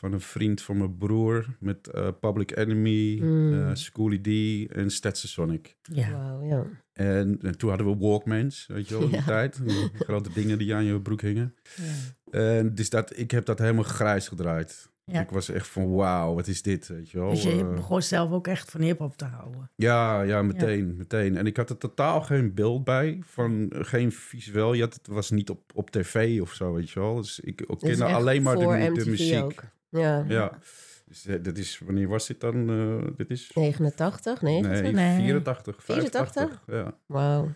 [0.00, 1.46] Van een vriend van mijn broer.
[1.58, 3.52] Met eh, Public Enemy, Mm.
[3.62, 4.26] eh, Schooly D
[4.72, 5.76] en Stetson Sonic.
[5.82, 6.10] Ja.
[6.12, 6.64] Wauw, ja.
[6.92, 9.24] En, en toen hadden we Walkmans, weet je wel, in die Ja.
[9.24, 9.60] tijd.
[9.98, 11.54] Grote dingen die aan je broek hingen.
[11.76, 12.38] ja.
[12.38, 14.88] En dus dat, ik heb dat helemaal grijs gedraaid.
[15.04, 15.20] Ja.
[15.20, 17.30] Ik was echt van, wauw, wat is dit, weet je wel.
[17.30, 19.70] Dus je Eh, begon zelf ook echt van hip-hop te houden.
[19.74, 21.36] ja, ja, meteen, meteen.
[21.36, 24.72] En ik had er totaal geen beeld bij, van geen visueel.
[24.72, 27.14] Je had, het was niet op, op tv of zo, weet je wel.
[27.16, 29.42] Dus ik, kende alleen maar de, muziek.
[29.42, 29.62] ook.
[29.90, 30.24] Ja.
[30.28, 30.58] Ja.
[31.04, 32.70] Dus eh, dat is, wanneer was dit dan?
[32.70, 33.52] Eh, dit is...
[33.54, 34.82] 89, 90?
[34.82, 35.16] Nee, Nee.
[35.16, 36.38] 84, 84?
[36.40, 36.62] 85.
[36.66, 36.98] Ja.
[37.06, 37.52] Wauw.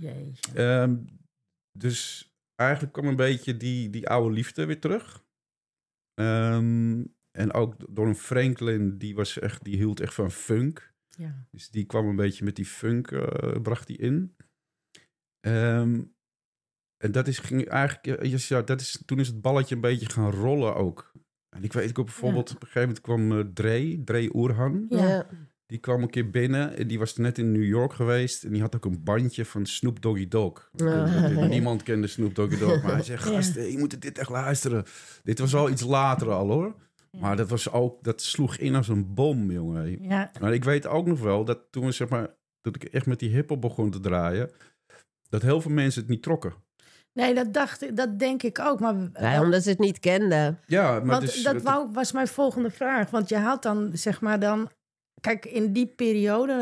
[0.00, 0.52] Jeetje.
[0.54, 0.96] Ehm,
[1.78, 5.24] dus eigenlijk kwam een beetje die, die oude liefde weer terug.
[6.14, 10.94] Ehm, en ook door een Franklin, die, was echt, die hield echt van funk.
[11.08, 11.46] Ja.
[11.50, 14.36] Dus die kwam een beetje met die funk, eh, bracht die in.
[15.40, 16.02] Ehm,
[16.96, 20.30] en dat is, ging eigenlijk, ja, dat is, toen is het balletje een beetje gaan
[20.30, 21.12] rollen ook.
[21.56, 24.86] En ik weet, ik ook bijvoorbeeld, op een gegeven moment kwam eh, Dre, Dre Oerhan.
[24.88, 25.26] Ja.
[25.66, 26.76] Die kwam een keer binnen.
[26.76, 28.44] en Die was net in New York geweest.
[28.44, 30.70] En die had ook een bandje van Snoop Doggy Dogg.
[30.76, 31.48] Ah.
[31.48, 32.82] Niemand kende Snoop Doggy Dogg.
[32.82, 33.30] Maar hij zegt, Ja.
[33.30, 34.84] gasten, je moet dit echt luisteren.
[35.22, 36.74] Dit was al iets later al hoor.
[37.20, 40.02] Maar dat, was ook, dat sloeg in als een bom, jongen.
[40.02, 40.30] Ja.
[40.40, 43.18] Maar ik weet ook nog wel dat toen we, zeg maar, dat ik echt met
[43.18, 44.50] die hiphop begon te draaien,
[45.28, 46.54] dat heel veel mensen het niet trokken.
[47.16, 48.80] Nee, dat dacht ik, dat denk ik ook.
[48.80, 50.60] Maar Ja, omdat ze het niet kenden.
[50.66, 53.10] Ja, maar want dus, dat wou, was mijn volgende vraag.
[53.10, 54.70] Want je had dan, zeg maar dan...
[55.20, 56.52] Kijk, in die periode,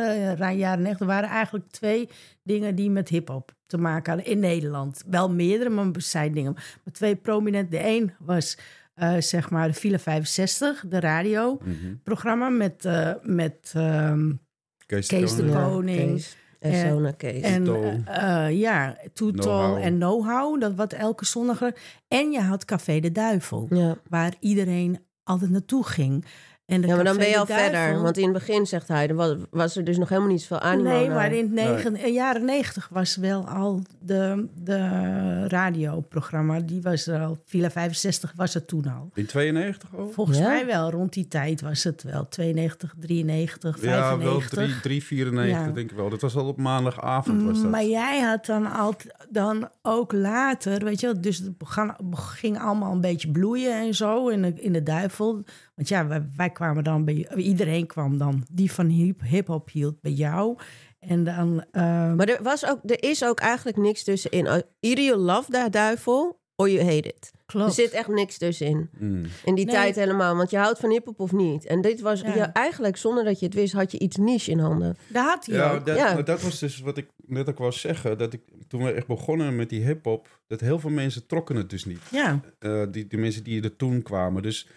[0.41, 2.09] uh, jaren 90, waren eigenlijk twee
[2.43, 5.03] dingen die met hip-hop te maken hadden in Nederland.
[5.07, 6.53] Wel meerdere, maar zijn dingen.
[6.53, 7.71] Maar twee prominent.
[7.71, 8.59] De een was,
[8.97, 12.57] uh, zeg maar, de File 65, de radioprogramma Mhm.
[12.57, 14.41] met, uh, met um,
[14.87, 15.63] Kees, Kees de Koning.
[15.65, 16.13] Koning.
[16.13, 16.37] Kees.
[16.71, 17.43] En Sona Kees.
[17.43, 19.83] En uh, ja, Toetol Know-how.
[19.83, 20.61] en Know-how.
[20.61, 21.61] Dat wat elke zondag.
[22.09, 23.67] En je had Café de Duivel.
[23.71, 23.97] Ja.
[24.09, 26.25] Waar iedereen altijd naartoe ging.
[26.67, 28.03] En de ja, maar dan ben je al Duivel- verder.
[28.03, 30.59] Want in het begin, zegt hij, er was, was er dus nog helemaal niet zoveel
[30.61, 30.89] animo.
[30.91, 31.17] Nee, naar.
[31.17, 36.61] maar in de negen, jaren negentig was wel al de, de radioprogramma.
[36.61, 37.39] Die was er al.
[37.45, 39.11] Villa 65 was het toen al.
[39.15, 40.13] In 92 ook?
[40.13, 40.47] Volgens Ja?
[40.49, 40.91] mij wel.
[40.91, 42.29] Rond die tijd was het wel.
[42.29, 44.49] 92, 93, Ja, wel 95.
[44.59, 45.73] 3, 394 Ja.
[45.73, 46.09] denk ik wel.
[46.11, 47.71] Dat was al op maandagavond was dat.
[47.71, 52.59] Maar jij had dan, altijd, dan ook later, weet je wel, dus het begon, ging
[52.61, 55.43] allemaal een beetje bloeien en zo in de, in de duivel.
[55.75, 60.01] Want ja, wij, wij kwamen dan bij, iedereen kwam dan, die van hip- hip-hop hield
[60.01, 60.59] bij jou.
[60.99, 64.47] En dan, ehm, Maar er, was ook, er is ook eigenlijk niks tussenin.
[64.81, 67.33] Either you love that duivel, or you hate it.
[67.47, 67.67] klopt.
[67.67, 68.89] Er zit echt niks tussenin.
[68.99, 69.23] Mm.
[69.45, 69.75] In die Nee.
[69.75, 70.37] tijd helemaal.
[70.37, 71.65] Want je houdt van hiphop of niet.
[71.67, 72.35] En dit was Ja.
[72.35, 74.97] ja, eigenlijk, zonder dat je het wist, had je iets niche in handen.
[75.09, 76.13] Daar had hij Ja, dat, Ja.
[76.13, 78.19] nou, dat was dus wat ik net ook wou zeggen.
[78.19, 81.71] Dat ik, toen we echt begonnen met die hip-hop, dat heel veel mensen trokken het
[81.71, 82.01] dus niet.
[82.11, 84.43] Ja, Eh, die, die mensen die er toen kwamen.
[84.43, 84.69] Dus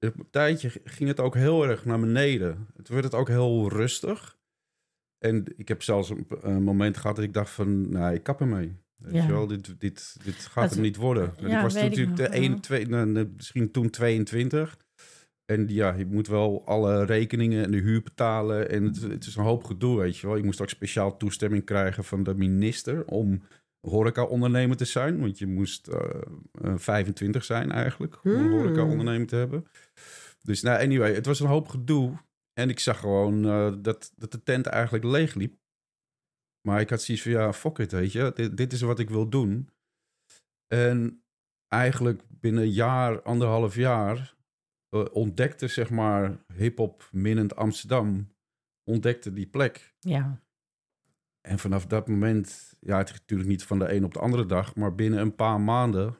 [0.00, 2.66] een tijdje ging het ook heel erg naar beneden.
[2.82, 4.38] Toen werd het ook heel rustig.
[5.18, 8.40] En ik heb zelfs een, een moment gehad dat ik dacht van, nou, ik kap
[8.40, 8.76] ermee.
[8.96, 9.22] Weet Ja.
[9.26, 11.32] je wel, dit, dit, dit gaat Dat- hem niet worden.
[11.36, 12.32] En Ja, ik was toen ik natuurlijk de wel.
[12.32, 14.76] 1, 2, nou, nou, misschien toen 22.
[15.44, 18.70] En ja, je moet wel alle rekeningen en de huur betalen.
[18.70, 20.36] En het, het is een hoop gedoe, weet je wel.
[20.36, 23.42] Je moest ook speciaal toestemming krijgen van de minister om
[23.80, 25.20] horeca-ondernemer te zijn.
[25.20, 26.20] Want je moest eh,
[26.52, 28.50] eh, 25 zijn eigenlijk om een Hmm.
[28.52, 29.66] horeca-ondernemer te hebben.
[30.42, 32.18] Dus nou, anyway, het was een hoop gedoe.
[32.52, 35.58] En ik zag gewoon eh, dat, dat de tent eigenlijk leeg liep.
[36.68, 38.32] Maar ik had zoiets van, ja, fuck it, weet je.
[38.34, 39.70] Dit, dit is wat ik wil doen.
[40.66, 41.24] En
[41.68, 44.36] eigenlijk binnen een jaar, anderhalf jaar...
[44.88, 48.34] eh, ontdekte, zeg maar, hip-hop minnend Amsterdam...
[48.84, 49.94] ontdekte die plek.
[50.00, 50.42] ja.
[51.50, 54.46] En vanaf dat moment, ja, het is natuurlijk niet van de een op de andere
[54.46, 54.74] dag...
[54.74, 56.18] maar binnen een paar maanden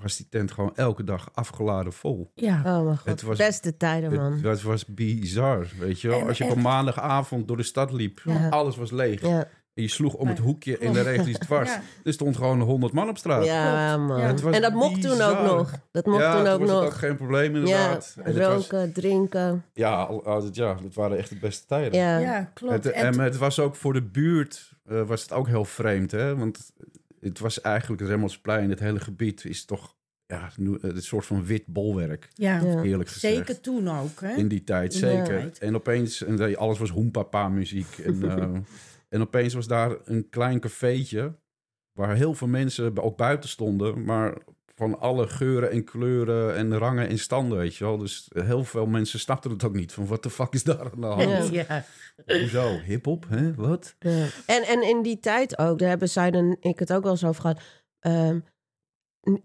[0.00, 2.30] was die tent gewoon elke dag afgeladen vol.
[2.34, 2.56] ja.
[2.78, 4.32] Oh mijn god, Het was- beste tijden, man.
[4.32, 6.20] Het, het was bizar, weet je wel.
[6.20, 8.48] En- Als je op maandagavond door de stad liep, Ja.
[8.48, 9.20] alles was leeg.
[9.20, 10.42] Ja, En je sloeg om het Ja.
[10.44, 11.70] hoekje in de regels dwars.
[11.70, 11.82] Ja.
[12.04, 13.44] Er stond gewoon 100 man op straat.
[13.44, 14.18] ja man.
[14.20, 14.26] Ja.
[14.26, 15.72] Het En dat mocht toen ook nog.
[15.92, 16.84] Dat mocht ja, toen ook was het nog.
[16.86, 18.14] ook geen probleem ja, inderdaad.
[18.18, 19.64] En het was, roken, drinken.
[19.72, 21.98] ja, al- al- het- ja, dat waren echt de beste tijden.
[22.00, 22.18] Ja.
[22.18, 22.72] ja, klopt.
[22.84, 26.10] Het, En en het was ook voor de buurt eh, was het ook heel vreemd,
[26.10, 26.36] hè?
[26.36, 26.72] Want
[27.20, 29.94] het was eigenlijk het Remmelsplein, het hele gebied is toch
[30.26, 32.82] ja, nu- een soort van wit bolwerk, ja, Ja.
[32.82, 33.34] eerlijk gezegd.
[33.34, 34.20] zeker toen ook.
[34.20, 34.34] Hè?
[34.34, 34.98] In die tijd, Ja.
[34.98, 35.50] zeker.
[35.58, 37.98] En opeens, en dat- alles was hoempapa muziek.
[38.04, 38.48] En, eh,
[39.08, 41.38] en opeens was daar een klein cafeetje...
[41.92, 44.04] waar heel veel mensen ook buiten stonden...
[44.04, 44.38] maar
[44.74, 47.96] van alle geuren en kleuren en rangen en standen, weet je wel.
[47.96, 49.92] Dus heel veel mensen snapten het ook niet.
[49.92, 51.48] Van, wat de fuck is daar aan de hand?
[51.50, 51.84] Ja.
[52.26, 52.38] ja.
[52.38, 52.78] Hoezo?
[52.78, 53.26] Hip-hop?
[53.28, 53.54] Hè?
[53.54, 53.96] Wat?
[53.98, 54.26] Ja.
[54.46, 57.24] En, en in die tijd ook, daar hebben zij en ik het ook wel eens
[57.24, 57.60] over gehad.
[57.98, 58.38] ehm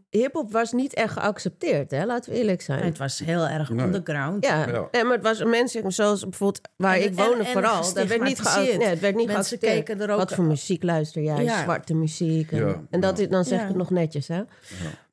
[0.09, 2.05] Hip-hop was niet echt geaccepteerd, hè?
[2.05, 2.83] laten we eerlijk zijn.
[2.83, 3.85] Het was heel erg Nee.
[3.85, 4.45] underground.
[4.45, 4.65] ja.
[4.91, 7.81] Maar het was mensen zoals bijvoorbeeld waar En- ik woonde en- en vooral.
[7.93, 8.77] Dat werd niet, gea- gestigmatiseerd.
[8.77, 9.85] nee, het werd niet Mensen geaccepteerd.
[9.85, 10.17] keken er ook...
[10.19, 11.43] Wat voor muziek luister jij?
[11.43, 11.61] Ja.
[11.61, 12.51] Zwarte muziek.
[12.51, 14.41] En, Ja, en dat is, dan zeg ik het nog netjes, hè?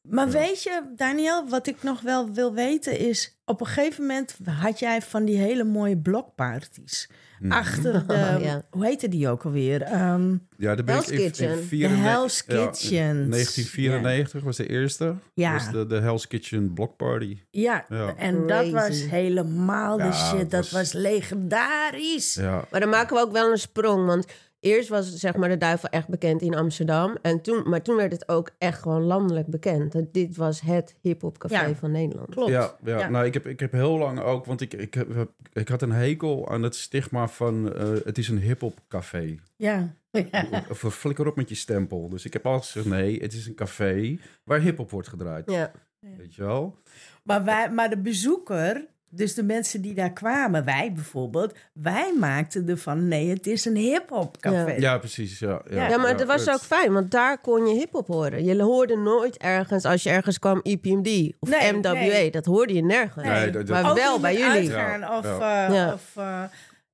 [0.02, 3.38] Maar weet je, Daniel, wat ik nog wel wil weten is...
[3.44, 7.08] op een gegeven moment had jij van die hele mooie blokparties.
[7.40, 7.52] Mhm.
[7.52, 8.12] Achter de...
[8.36, 8.62] Oh, ja.
[8.70, 9.82] Hoe heette die ook alweer?
[9.82, 11.56] Ehm, Ja, ben Hell's ik in, in Kitchen.
[11.56, 13.30] de 94 Hell's ja, in Kitchen.
[13.30, 15.14] 1994 was de eerste.
[15.34, 15.52] Ja.
[15.52, 17.38] was de, de Hell's Kitchen Block Party.
[17.50, 18.14] Ja, Ja.
[18.16, 20.50] en dat was helemaal de Ja, shit.
[20.50, 22.34] Dat was- was legendarisch.
[22.34, 24.06] Ja, Maar dan maken we ook wel een sprong.
[24.06, 24.26] Want
[24.60, 27.16] eerst was zeg maar de duivel echt bekend in Amsterdam.
[27.22, 29.92] En toen, maar toen werd het ook echt gewoon landelijk bekend.
[29.92, 31.74] Dat dit was het hip-hop-café Ja.
[31.74, 32.30] van Nederland.
[32.30, 32.50] Klopt.
[32.50, 32.98] Ja, ja.
[32.98, 33.08] Ja.
[33.08, 35.92] nou, ik heb, ik heb heel lang ook, want ik, ik, heb, ik had een
[35.92, 39.38] hekel aan het stigma van eh, het is een hip-hop café.
[39.56, 39.94] Ja.
[40.10, 40.64] ja.
[40.70, 42.08] Of flikker op met je stempel.
[42.08, 45.50] Dus ik heb altijd gezegd: nee, het is een café waar hip-hop wordt gedraaid.
[45.50, 45.72] Ja.
[46.16, 46.78] Weet je wel?
[47.22, 52.68] Maar, wij, maar de bezoeker, dus de mensen die daar kwamen, wij bijvoorbeeld, wij maakten
[52.68, 54.72] ervan, nee, het is een hip-hop café.
[54.78, 55.38] Ja, precies.
[55.38, 58.44] Ja, ja, Ja, maar dat was het- ook fijn, want daar kon je hip-hop horen.
[58.44, 61.92] Je hoorde nooit ergens, als je ergens kwam, EPMD of Nee, MWA.
[61.92, 62.30] nee.
[62.30, 63.24] Dat hoorde je nergens.
[63.26, 64.48] Nee, dat- dat- maar Ook wel bij jullie.
[64.74, 65.66] Uitgaan of, ja.
[65.68, 65.92] eh, Ja.
[65.92, 66.42] of eh,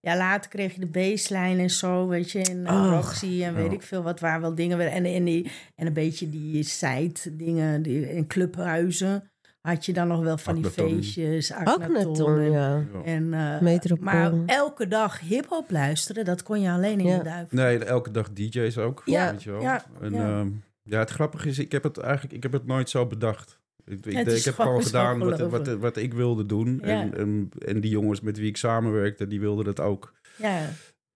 [0.00, 2.38] Ja, later kreeg je de baseline en zo, weet je.
[2.42, 4.78] En Oh, Roxy en weet ik veel wat, waar wel dingen...
[4.78, 9.30] weer- En, en, die, en een beetje die side dingen, die, in clubhuizen...
[9.68, 11.50] had je dan nog wel van die feestjes.
[11.50, 12.84] En- ja.
[13.04, 13.28] En,
[13.64, 14.04] Metropool.
[14.04, 17.18] maar elke dag hip-hop luisteren, dat kon je alleen in Ja.
[17.18, 17.52] de duif.
[17.52, 19.02] Nee, elke dag DJ's ook.
[19.04, 19.60] Ja, weet je wel.
[19.60, 20.38] ja, en, ja.
[20.38, 20.48] ehm,
[20.82, 23.58] ja, het grappige is, ik heb het eigenlijk ik heb het nooit zo bedacht.
[23.84, 25.18] Ik, ik, ik heb gewoon gedaan
[25.50, 26.80] wat, wat, ik wilde doen.
[26.82, 26.88] Ja.
[26.88, 30.12] En, en, en die jongens met wie ik samenwerkte, die wilden dat ook.
[30.36, 30.68] Ja,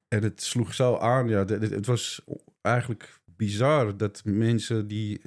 [0.08, 1.28] En het sloeg zo aan.
[1.28, 2.24] Ja, het, het was
[2.60, 5.20] eigenlijk bizar dat mensen die...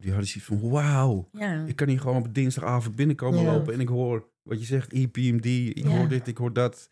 [0.00, 1.64] Die hadden zoiets van, wauw, ja.
[1.66, 3.52] ik kan hier gewoon op dinsdagavond binnenkomen Ja.
[3.52, 3.72] lopen...
[3.74, 5.88] en ik hoor wat je zegt, EPMD, ik Ja.
[5.88, 6.88] hoor dit, ik hoor dat.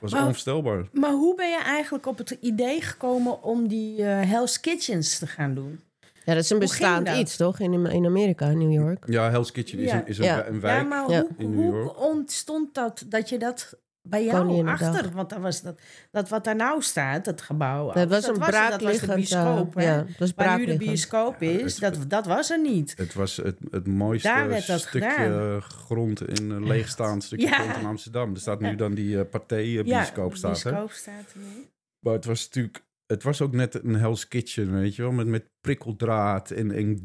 [0.00, 0.88] was Maar- onvoorstelbaar.
[0.92, 5.26] Maar hoe ben je eigenlijk op het idee gekomen om die eh Hell's Kitchens te
[5.26, 5.80] gaan doen?
[6.24, 7.58] Ja, dat is een Hoe bestaand iets, toch?
[7.60, 9.04] In, in Amerika, in New York.
[9.06, 9.96] Ja, Hell's Kitchen is Ja.
[9.98, 10.46] een, is een, Ja.
[10.46, 10.80] een wijk.
[10.82, 11.20] ja, maar Ja.
[11.20, 12.00] hoe, in New hoe York.
[12.00, 13.78] ontstond dat, dat je dat
[14.08, 15.10] bij jou achter...
[15.14, 17.92] Want dat was dat, dat wat daar nou staat, dat gebouw...
[17.92, 19.14] Dat was een dat was, dat was de braakliggend...
[19.14, 19.90] bioscoop, eh, hè?
[19.90, 22.94] ja, dat was Waar nu de bioscoop is, het- dat, dat was er niet.
[22.96, 25.62] Het was het, het mooiste Daar werd dat stukje gedaan.
[25.62, 27.54] grond in een leegstaand stukje Ja.
[27.58, 28.34] grond in Amsterdam.
[28.34, 31.66] Er staat nu dan die uh, Pathé eh, bioscoop de staat bioscoop staat er nu.
[31.98, 32.86] Maar het was natuurlijk...
[33.08, 35.10] Het was ook net een Hell's Kitchen, weet je wel?
[35.10, 37.02] Met, met prikkeldraad en, en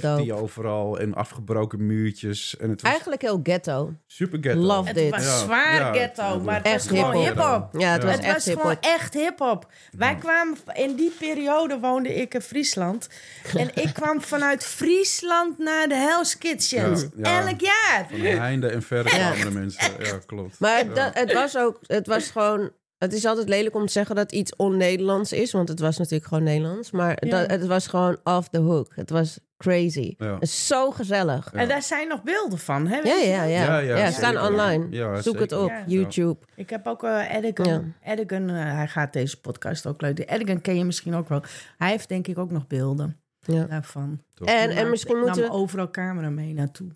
[0.00, 0.34] dope.
[0.34, 2.56] overal en afgebroken muurtjes.
[2.56, 3.92] En het was Eigenlijk heel ghetto.
[4.06, 4.60] super ghetto.
[4.60, 5.10] Love Het dit.
[5.10, 7.68] was Ja, zwaar ja, ghetto, het maar het was Echt was gewoon hiphop.
[7.80, 8.08] Ja, het Ja.
[8.08, 9.72] was Het echt was gewoon echt hip-hop.
[9.96, 13.08] Wij kwamen in die periode woonde ik in Friesland.
[13.56, 17.00] En ik kwam vanuit Friesland naar de Hell's Kitchens.
[17.02, 17.08] Ja,
[17.40, 17.46] ja.
[17.48, 18.06] Elk jaar.
[18.10, 19.92] Van heinde en verre kwamen de mensen.
[20.04, 20.58] Ja, klopt.
[20.60, 22.70] Maar dat- het was ook, het was gewoon.
[23.02, 26.24] Het is altijd lelijk om te zeggen dat iets on-Nederlands is, want het was natuurlijk
[26.28, 26.90] gewoon Nederlands.
[26.90, 27.30] Maar Ja.
[27.38, 28.92] dat, het was gewoon off the hook.
[28.94, 30.14] Het was crazy.
[30.18, 30.32] Ja.
[30.34, 31.52] Het is zo gezellig.
[31.52, 31.58] Ja.
[31.58, 32.86] En daar zijn nog beelden van.
[32.86, 32.96] Hè?
[32.98, 33.44] Ja, ja, ja.
[33.44, 34.86] Ja, Ja, ja, staan online.
[34.90, 35.84] Ja, Zoek het op, Ja.
[35.86, 36.38] YouTube.
[36.56, 37.94] Ik heb ook eh Edigan.
[38.02, 38.12] Ja.
[38.12, 40.30] Edigan hij gaat deze podcast ook leuk.
[40.30, 41.42] Edigan ken je misschien ook wel.
[41.76, 43.64] Hij heeft denk ik ook nog beelden Ja.
[43.64, 44.22] daarvan.
[44.34, 45.50] En, Hij en misschien moeten we...
[45.50, 46.88] overal camera mee naartoe.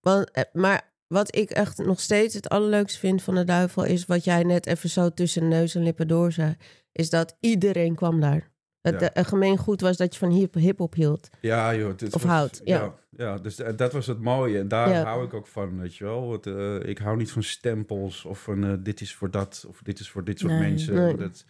[0.00, 3.84] Want, eh, maar wat ik echt nog steeds het allerleukste vind van de duivel...
[3.84, 6.56] is wat jij net even zo tussen neus en lippen door zei...
[6.92, 8.50] is dat iedereen kwam daar.
[8.80, 9.12] Het Ja.
[9.12, 11.28] eh, gemeen goed was dat je van hip- hip-hop hield.
[11.40, 11.96] Ja, joh.
[11.96, 12.94] dit Of was- hout, ja.
[13.10, 13.38] ja.
[13.38, 14.58] dus eh, dat was het mooie.
[14.58, 15.02] En daar Ja.
[15.04, 16.26] hou ik ook van, weet je wel.
[16.28, 20.00] Want, eh, ik hou niet van stempels of van dit is voor dat of dit
[20.00, 20.60] is voor dit soort Nee.
[20.60, 20.94] mensen.
[20.94, 21.16] Nee.
[21.16, 21.44] Dat,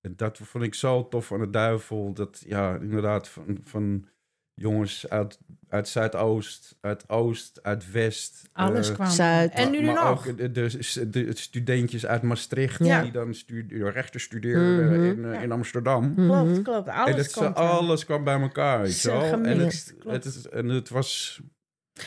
[0.00, 2.12] en dat vond ik zo tof aan de duivel.
[2.12, 4.08] Dat, ja, inderdaad, van, van
[4.58, 8.48] jongens uit, uit Zuidoost, uit Oost, uit West.
[8.52, 9.10] Alles eh, kwam.
[9.10, 9.52] Zuid.
[9.52, 10.28] En nu maar nog.
[10.28, 13.02] ook de, de, de studentjes uit Maastricht Ja.
[13.02, 15.04] die dan stu rechten studeerden Mhm.
[15.04, 16.12] in, eh, in Amsterdam.
[16.16, 16.26] Mhm.
[16.26, 16.88] Klopt, klopt.
[16.88, 17.52] Alles en zo- er.
[17.52, 19.20] alles kwam bij elkaar, weet Zo.
[19.20, 21.40] En het, en het was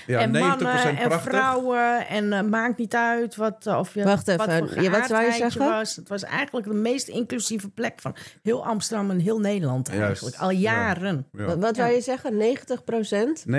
[0.08, 2.08] ja, en 90% mannen en vrouwen.
[2.08, 4.68] En eh, maakt niet uit wat, eh, of je, Wacht wat even.
[4.68, 5.72] voor Ja, wat wou je geaardheid zeggen?
[5.72, 5.96] was.
[5.96, 10.36] Het was eigenlijk de meest inclusieve plek van heel Amsterdam en heel Nederland Juist, eigenlijk.
[10.36, 10.58] Al ja.
[10.60, 11.28] jaren.
[11.32, 11.46] Ja.
[11.46, 12.38] Wat, wat wou je zeggen?
[12.38, 13.44] 90 procent?
[13.48, 13.50] 90%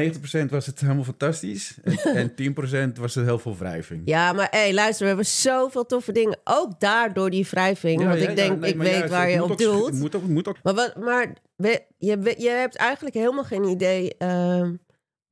[0.51, 1.77] was het helemaal fantastisch.
[1.83, 1.99] En,
[2.37, 4.03] en 10% was het heel veel wrijving.
[4.05, 6.38] Ja, maar hé, luister, we hebben zoveel toffe dingen.
[6.45, 8.01] Ook daardoor die wrijving.
[8.01, 9.92] Ja, want ja, ik ja, denk, nee, ik weet juist, waar het je op doelt.
[9.92, 13.64] Moet ook, moet ook Maar, wat, maar we- je, we- je hebt eigenlijk helemaal geen
[13.64, 14.75] idee ehm,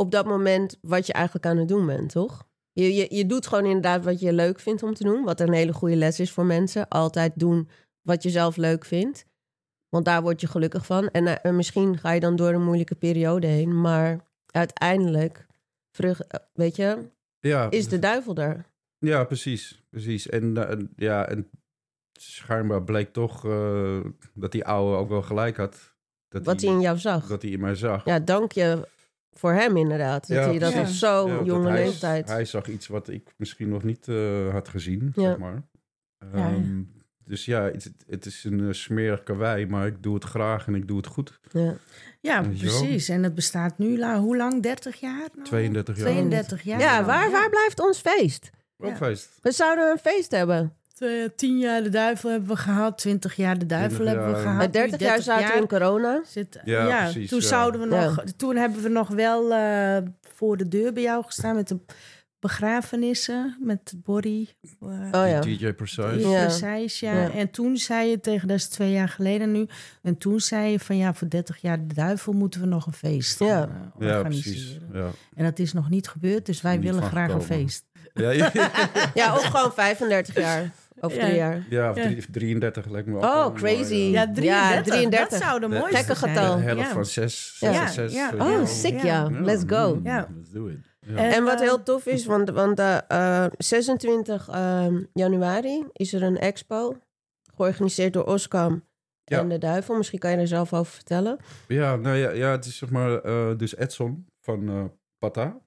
[0.00, 2.48] op dat moment wat je eigenlijk aan het doen bent, toch?
[2.72, 5.24] Je, je, je doet gewoon inderdaad wat je leuk vindt om te doen.
[5.24, 6.88] Wat een hele goede les is voor mensen.
[6.88, 7.68] Altijd doen
[8.02, 9.24] wat je zelf leuk vindt.
[9.88, 11.08] Want daar word je gelukkig van.
[11.08, 13.80] En, eh, en misschien ga je dan door een moeilijke periode heen.
[13.80, 15.46] Maar uiteindelijk,
[15.90, 17.10] vrucht, eh, weet je,
[17.40, 18.66] ja, is de duivel daar.
[18.98, 19.82] ja, precies.
[19.90, 20.28] precies.
[20.28, 21.50] En, eh, ja, en
[22.12, 23.40] schijnbaar bleek toch
[24.34, 25.94] dat die oude ook wel gelijk had.
[26.28, 27.26] Dat Wat hij in jou zag.
[27.26, 28.04] Dat hij in mij zag.
[28.04, 28.88] Ja, dank je
[29.40, 30.28] voor hem inderdaad.
[30.28, 32.28] Dat Ja, hij dat op zo'n jonge hij, leeftijd...
[32.28, 35.22] Hij zag iets wat ik misschien nog niet eh, had gezien, Ja.
[35.22, 35.62] zeg maar.
[36.34, 36.48] Ja.
[36.48, 36.82] Ehm,
[37.24, 40.74] Dus ja, het, het is een eh, smerig karwei, maar ik doe het graag en
[40.74, 41.40] ik doe het goed.
[41.52, 41.74] Ja.
[42.20, 43.08] Ja, precies.
[43.08, 44.62] En het bestaat nu, la, hoe lang?
[44.62, 45.28] 30 jaar?
[45.34, 45.44] nou?
[45.48, 46.04] 32 jaar.
[46.06, 46.80] 32 jaar.
[46.80, 48.50] Ja, waar, waar blijft ons feest?
[48.78, 49.28] Ook feest.
[49.42, 50.72] We zouden een feest hebben.
[51.00, 54.40] Eh, 10 jaar de duivel hebben we gehad, 20 jaar de duivel 20 hebben we
[54.42, 54.56] gehad.
[54.58, 56.22] Met nu 30 jaar zaten we in corona.
[56.26, 57.46] Zit, Ja, ja, precies, toen ja.
[57.46, 58.04] zouden we Ja.
[58.04, 58.24] nog.
[58.36, 59.96] Toen hebben we nog wel eh,
[60.34, 61.78] voor de deur bij jou gestaan met de
[62.38, 64.48] begrafenissen met Borrie.
[64.80, 65.40] eh, Oh ja.
[65.40, 66.28] DJ Precise.
[66.28, 66.44] Ja.
[66.44, 67.12] Precies, ja.
[67.12, 67.30] Ja.
[67.30, 69.66] En toen zei je tegen, dat is twee jaar geleden nu.
[70.02, 72.92] En toen zei je van ja, voor 30 jaar de duivel moeten we nog een
[72.92, 73.66] feest Ja.
[73.98, 74.16] precies.
[74.16, 74.88] organiseren.
[74.92, 75.08] Ja.
[75.34, 77.84] En dat is nog niet gebeurd, dus wij Niet willen graag een feest.
[78.14, 78.50] Ja, ja,
[79.14, 80.70] Ja, of gewoon 35 jaar.
[81.00, 81.24] Over Ja.
[81.24, 81.66] drie jaar.
[81.70, 83.92] ja, of drie- 33 lijkt me ook Oh, crazy.
[83.92, 84.84] mooie, Ja, Ja, 33.
[84.94, 85.28] 33.
[85.38, 86.56] Dat zou de mooiste Gekke getal.
[86.56, 86.92] De helft Ja.
[86.92, 87.72] van 6, Ja.
[87.72, 88.12] 6, 6.
[88.12, 88.32] Ja.
[88.38, 89.28] Oh, sick ja.
[89.30, 90.00] Let's go.
[90.04, 90.28] Ja.
[90.36, 90.78] Let's do it.
[91.00, 91.16] Ja.
[91.16, 92.98] En- En wat eh, heel tof is, want, want eh,
[93.44, 96.96] eh, 26 ehm, januari is er een expo.
[97.56, 98.84] Georganiseerd door Oscam
[99.24, 99.38] Ja.
[99.38, 99.96] en de Duivel.
[99.96, 101.38] Misschien kan je er zelf over vertellen.
[101.68, 104.84] Ja, nou ja, ja het is zeg maar eh, dus Edson van eh
[105.18, 105.60] Pata.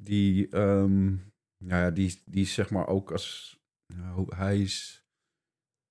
[0.00, 1.04] Die, ehm,
[1.64, 3.57] nou ja, die, die is zeg maar ook als,
[3.94, 5.04] nou, hij is,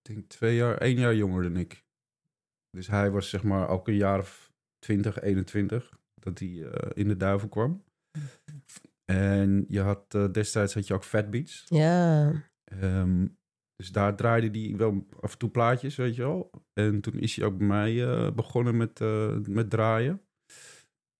[0.01, 1.85] ik denk twee jaar, één jaar jonger dan ik.
[2.69, 7.07] Dus hij was zeg maar ook een jaar of 20, 21, dat hij eh, in
[7.07, 7.83] de duivel kwam.
[9.05, 11.65] En je had, eh, destijds had je ook Fat Beats.
[11.67, 12.31] Ja,
[12.63, 13.27] Ehm,
[13.75, 16.51] dus daar draaide hij wel af en toe plaatjes, weet je wel.
[16.73, 18.99] En toen is hij ook bij mij eh, begonnen met,
[19.47, 20.26] met draaien.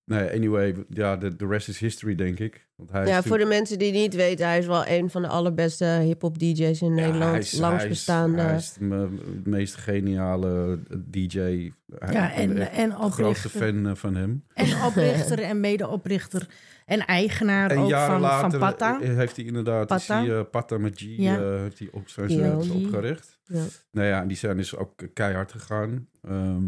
[0.10, 2.68] Nee, anyway, ja, de de rest is history, denk ik.
[2.76, 5.22] Want hij is ja voor de mensen die niet weten, hij is wel een van
[5.22, 7.32] de allerbeste hip-hop DJ's in Ja, Nederland.
[7.32, 8.42] hij is- Langs hij is- bestaande.
[8.42, 9.10] Hij is de me-
[9.44, 11.40] meest geniale DJ.
[11.40, 11.72] Hij-
[12.14, 13.50] Ja, en, en de grootste oprichter.
[13.50, 14.44] fan eh, van hem.
[14.54, 16.48] En oprichter en medeoprichter
[16.86, 19.02] en eigenaar En ook van, later van Patta.
[19.02, 20.24] eh, heeft hij inderdaad is Patta.
[20.26, 21.38] hij, eh, Patta met G Ja.
[21.38, 23.40] eh, heeft hij op zijn opgericht.
[23.46, 23.64] Ja.
[23.92, 26.08] Nou ja, en die zijn dus ook keihard gegaan.
[26.28, 26.64] Ehm,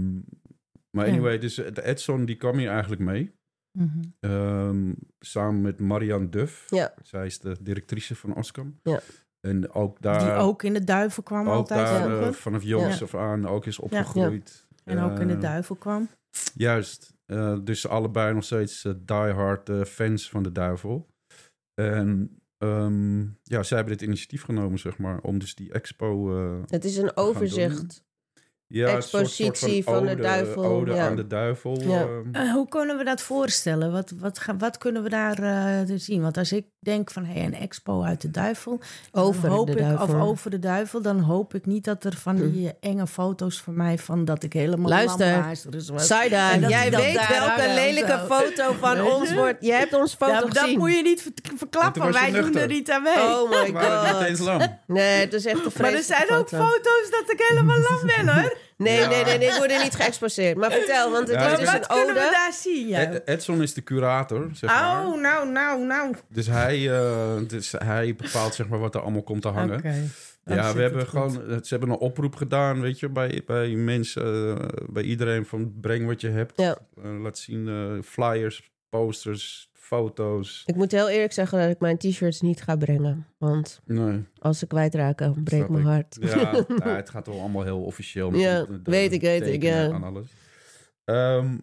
[0.97, 1.11] maar Ja.
[1.13, 3.31] anyway, dus de Edson die kwam hier eigenlijk mee.
[3.79, 3.99] Mhm.
[4.19, 6.69] Ehm, samen met Marianne Duff.
[6.69, 6.93] Ja.
[7.03, 8.79] Zij is de directrice van Oscam.
[8.83, 8.99] Ja.
[9.47, 10.19] En ook daar...
[10.19, 11.87] Die ook in de duivel kwam ook altijd.
[11.87, 13.03] daar eh, vanaf jongs Ja.
[13.05, 14.67] af aan ook is opgegroeid.
[14.83, 16.09] en ook in de Eh, duivel kwam.
[16.55, 17.13] Juist.
[17.25, 21.07] Eh, dus allebei nog steeds eh, diehard eh, fans van de duivel.
[21.81, 26.37] En ehm, ja, zij hebben dit initiatief genomen, zeg maar, om dus die expo...
[26.37, 28.03] eh, Het is een overzicht.
[28.69, 31.07] Ja, een soort- soort Expositie van de duivel, Ode ja.
[31.07, 31.81] aan de duivel.
[31.81, 32.01] Ja.
[32.01, 32.35] ehm.
[32.35, 33.91] Eh, hoe kunnen we dat voorstellen?
[33.91, 36.21] Wat, wat, ga- wat kunnen we daar eh, zien?
[36.21, 38.79] Want als ik denk van hey, een expo uit de duivel,
[39.11, 40.05] dan Over hoop de ik, duivel.
[40.05, 43.61] of over de duivel, dan hoop ik niet dat er van die eh, enge foto's
[43.61, 45.45] van mij van dat ik helemaal Luister.
[45.95, 48.35] Saida, dat jij weet welke lelijke zo.
[48.35, 49.57] foto van ons wordt.
[49.65, 50.79] Je hebt ons foto Ja, maar dat gezien.
[50.79, 52.11] moet je niet ver- En verklappen.
[52.11, 53.13] Wij doen er niet aan mee.
[53.17, 53.63] Oh my
[54.11, 54.67] niet eens god.
[54.87, 56.63] Nee, het is echt een maar er zijn ook foto.
[56.65, 58.57] foto's dat ik helemaal lam ben hoor.
[58.83, 59.07] Nee, Ja.
[59.09, 60.57] nee, nee, nee, ik word er niet geëxposeerd.
[60.57, 62.29] Maar vertel, want het Ja, is dus een wat kunnen we ode.
[62.31, 62.87] daar zien?
[62.87, 62.99] Ja?
[62.99, 65.05] Ed- Edson is de curator, zeg maar.
[65.05, 66.15] Oh, nou, nou, nou.
[66.29, 70.11] Dus hij, eh, dus hij bepaalt zeg maar, wat er allemaal komt te hangen.
[70.45, 71.09] Ja, we hebben goed.
[71.09, 71.31] gewoon,
[71.63, 76.05] ze hebben een oproep gedaan, weet je, bij, bij mensen, eh, bij iedereen van breng
[76.05, 76.53] wat je hebt.
[76.61, 76.77] Ja.
[77.03, 80.63] Eh, laat zien eh, flyers, posters, foto's.
[80.65, 83.25] Ik moet heel eerlijk zeggen dat ik mijn t-shirts niet ga brengen.
[83.37, 86.17] Want Nee, als ze kwijtraken, breekt mijn hart.
[86.21, 88.31] ja, nou, het gaat wel allemaal heel officieel.
[88.31, 89.91] met Ja, de- de weet ik, weet ik, ja.
[89.91, 90.27] Aan alles.
[91.05, 91.57] Ehm,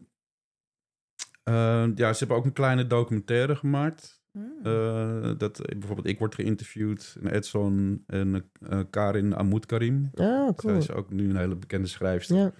[1.43, 4.15] eh, ja, ze hebben ook een kleine documentaire gemaakt.
[4.33, 4.53] Hmm.
[4.63, 10.11] Eh, dat bijvoorbeeld ik word geïnterviewd en Edson en eh, Karin Amoud Karim.
[10.15, 12.37] Oh, Zij is ook nu een hele bekende schrijfster.
[12.37, 12.53] Ja,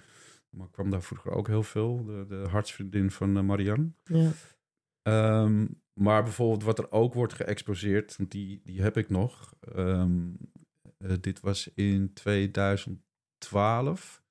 [0.49, 2.05] Maar kwam daar vroeger ook heel veel.
[2.05, 3.89] De, de hartsvriendin van Marianne.
[4.03, 4.29] ja.
[5.07, 9.53] Ehm, maar bijvoorbeeld wat er ook wordt geëxposeerd, want die, die heb ik nog.
[9.75, 10.11] Ehm,
[10.97, 14.21] eh, dit was in 2012.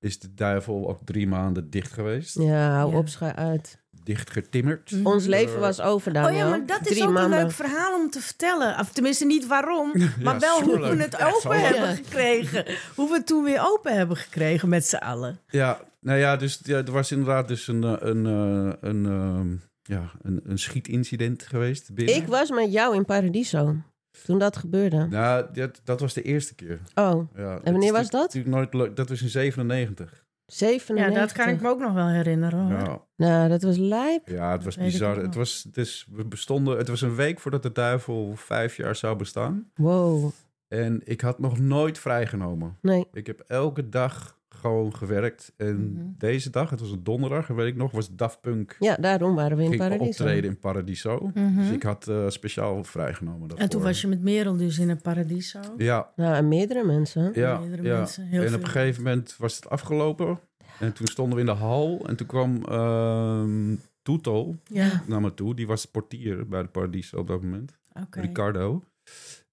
[0.00, 2.38] Is de duivel ook drie maanden dicht geweest.
[2.38, 2.98] ja hou Ja.
[2.98, 3.82] op, schij uit.
[4.02, 4.90] Dicht getimmerd.
[4.90, 5.06] Mhm.
[5.06, 6.32] Ons leven was over, Daniel.
[6.32, 7.38] Oh ja, maar dat is ook maanden.
[7.38, 8.78] een leuk verhaal om te vertellen.
[8.78, 9.92] Of tenminste niet waarom,
[10.24, 12.64] maar wel hoe we het open hebben gekregen.
[12.94, 15.38] Hoe we het toen weer open hebben gekregen met z'n allen.
[15.48, 19.56] Ja, nou ja, dus ja, er was inderdaad dus een, eh, een, eh, een, ehm,
[19.88, 22.14] ja, een, een schietincident geweest binnen.
[22.14, 23.76] Ik was met jou in Paradiso.
[24.24, 25.06] Toen dat gebeurde.
[25.06, 26.80] Nou, dat, dat was de eerste keer.
[26.94, 28.22] Oh, Ja, en wanneer was dat?
[28.22, 28.96] Natuurlijk nooit leuk.
[28.96, 30.26] Dat was in 97.
[30.46, 31.14] 97.
[31.14, 32.70] Ja, dat kan ik me ook nog wel herinneren hoor.
[32.78, 34.28] Ja, Nou, dat was lijp.
[34.28, 35.16] ja het was bizar.
[35.16, 38.96] Het was, het, is, we bestonden, het was een week voordat de duivel vijf jaar
[38.96, 39.70] zou bestaan.
[39.74, 40.30] Wow.
[40.68, 42.76] En ik had nog nooit vrijgenomen.
[42.80, 43.06] Nee.
[43.12, 45.52] Ik heb elke dag gewoon gewerkt.
[45.56, 46.04] En Mhm.
[46.18, 48.76] deze dag, het was een donderdag, en weet ik nog, was Daft Punk.
[48.78, 50.22] Ja, daarom waren we in ging Paradiso.
[50.24, 51.30] optreden in Paradiso.
[51.34, 51.56] Mhm.
[51.56, 53.58] Dus ik had eh, speciaal vrijgenomen daarvoor.
[53.58, 55.60] En toen was je met Merel dus in een paradiso.
[55.76, 57.30] Ja, Nou, en meerdere mensen.
[57.34, 57.96] ja, Meerdere ja.
[57.96, 58.56] mensen, heel en veel.
[58.58, 60.38] op een gegeven moment was het afgelopen.
[60.80, 62.04] En toen stonden we in de hal.
[62.06, 65.54] En toen kwam ehm Toetel Ja, naar me toe.
[65.54, 67.76] Die was portier bij de Paradiso op dat moment.
[68.10, 68.82] Ricardo.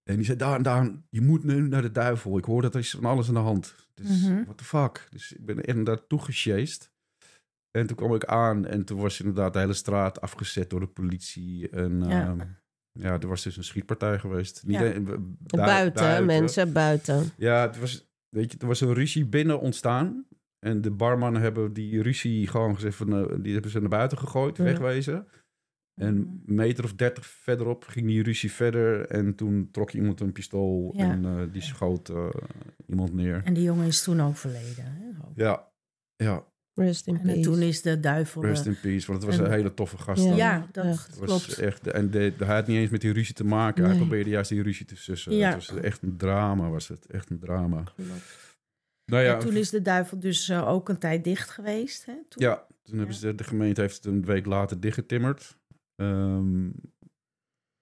[0.10, 2.38] En die zei, Daan, Daan, je moet nu naar de duivel.
[2.38, 3.76] Ik hoor dat er is van alles aan de hand.
[3.94, 4.44] Dus, Mhm.
[4.44, 5.08] what the fuck?
[5.10, 6.94] Dus ik ben er naartoe gesjeest.
[7.72, 10.88] En toen kwam ik aan en toen was inderdaad de hele straat afgezet door de
[10.88, 11.70] politie.
[11.70, 12.10] En Ja.
[12.10, 12.36] ja,
[12.92, 14.64] ja er was dus een schietpartij geweest.
[14.66, 15.18] Niet Ja.
[15.46, 17.30] Buiten, mensen, buiten.
[17.38, 20.26] Ja, het was, weet je, er was een ruzie binnen ontstaan.
[20.60, 24.18] En de barmannen hebben die ruzie gewoon gezegd van, eh, die hebben ze naar buiten
[24.18, 24.64] gegooid, Ja.
[24.64, 25.28] wegwezen.
[25.96, 29.06] En een meter of dertig verderop ging die ruzie verder.
[29.10, 31.12] En toen trok iemand een pistool Ja.
[31.12, 32.30] en eh, die schoot eh,
[32.88, 33.42] iemand neer.
[33.44, 34.84] En die jongen is toen overleden.
[34.86, 35.06] Hè?
[35.36, 35.68] Ja,
[36.16, 36.44] ja.
[36.74, 37.40] Rest in En peace.
[37.42, 38.42] toen is de duivel...
[38.44, 40.24] eh, Rest in peace, want het was En- een hele toffe gast.
[40.24, 40.28] Ja.
[40.30, 40.38] dan.
[40.38, 41.08] ja, dat echt.
[41.08, 41.60] Het was klopt.
[41.60, 43.86] echt, en de, hij had niet eens met die ruzie te maken.
[43.86, 45.36] Hij probeerde juist die ruzie te sussen.
[45.36, 45.54] Ja.
[45.54, 47.06] Het was echt een drama, was het.
[47.06, 47.84] Echt een drama.
[47.96, 48.44] Klopt.
[49.06, 52.06] Nou ja, En toen is de duivel dus eh, ook een tijd dicht geweest.
[52.06, 52.14] Hè?
[52.30, 55.58] Toen- ja, toen hebben ze, de gemeente heeft het een week later dichtgetimmerd.
[55.96, 56.70] Ehm,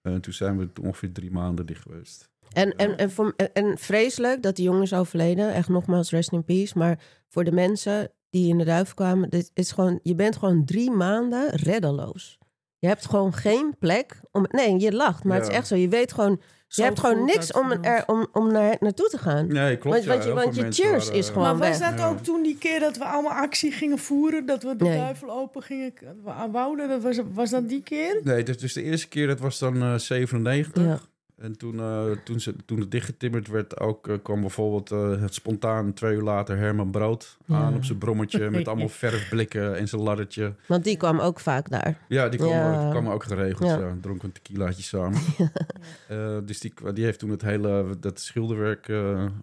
[0.00, 2.30] en toen zijn we ongeveer drie maanden dicht geweest.
[2.52, 5.52] En, en, en, voor, en, en vreselijk dat die jongen is overleden.
[5.52, 6.78] Echt nogmaals, rest in peace.
[6.78, 10.64] Maar voor de mensen die in de duif kwamen, dit is gewoon, je bent gewoon
[10.64, 12.38] drie maanden reddeloos.
[12.78, 14.46] Je hebt gewoon geen plek om.
[14.48, 15.74] Nee, je lacht, maar het is echt zo.
[15.74, 16.40] Je weet gewoon,
[16.76, 19.46] je hebt gewoon niks om, er, om, om naar, naartoe te gaan.
[19.46, 20.04] Nee, klopt.
[20.04, 20.32] Want- ja.
[20.32, 22.08] want je- want cheers waren, is eh, gewoon- Maar was dat Ja.
[22.08, 24.46] ook toen die keer dat we allemaal actie gingen voeren?
[24.46, 24.98] Dat we de Nee.
[24.98, 25.92] duivel open gingen
[26.24, 26.88] we wouden?
[26.88, 28.20] Dat was, was dat die keer?
[28.24, 30.82] Nee, dus, dus de eerste keer, dat was dan eh 97.
[30.82, 30.98] Ja.
[31.36, 34.88] En toen, eh, toen, ze, toen het dichtgetimmerd werd, ook, eh, kwam bijvoorbeeld
[35.20, 37.54] het spontaan twee uur later Herman Brood Ja.
[37.56, 40.54] aan op zijn brommetje met allemaal verfblikken en zijn laddertje.
[40.66, 41.98] Want die kwam ook vaak daar.
[42.08, 42.84] Ja, die kwam, Ja.
[42.84, 43.70] ook, kwam ook geregeld.
[43.70, 43.78] Ja.
[43.78, 43.96] Ja.
[44.00, 45.20] Dronken een tequilaatje samen.
[46.46, 48.92] Dus die, die heeft toen het hele dat schilderwerk,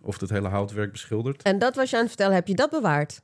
[0.01, 1.41] of het hele houtwerk beschilderd.
[1.43, 2.35] En dat was je aan het vertellen.
[2.35, 3.21] Heb je dat bewaard?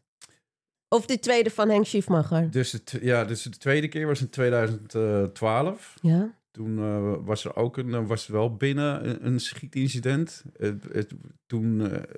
[0.89, 2.51] Of die tweede van Henk Schiefmacher?
[2.51, 5.93] Dus, het, ja, dus de tweede keer was in 2012.
[6.01, 6.29] Ja.
[6.57, 10.43] Toen eh, was er ook een, eh, was wel binnen een, schietincident.
[10.53, 12.13] Het, het- toen eh,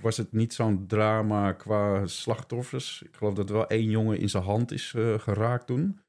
[0.00, 3.02] was het niet zo'n drama qua slachtoffers.
[3.02, 6.00] Ik geloof dat wel één jongen in zijn hand is geraakt toen.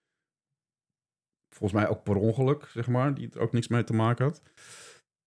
[1.56, 4.41] Volgens mij ook per ongeluk, zeg maar, die er ook niks mee te maken had.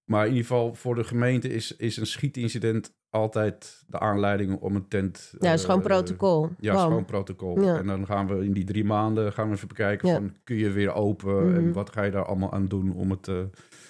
[0.05, 4.75] Maar in ieder geval voor de gemeente is, is een schietincident altijd de aanleiding om
[4.77, 5.29] een tent...
[5.33, 6.43] Ja, dat is gewoon eh, protocol.
[6.59, 7.61] ja, het is gewoon protocol.
[7.61, 7.79] Ja.
[7.79, 10.15] En dan gaan we in die drie maanden gaan we even bekijken Ja.
[10.15, 11.57] van kun je weer open Mhm.
[11.57, 13.35] en wat ga je daar allemaal aan doen om het eh,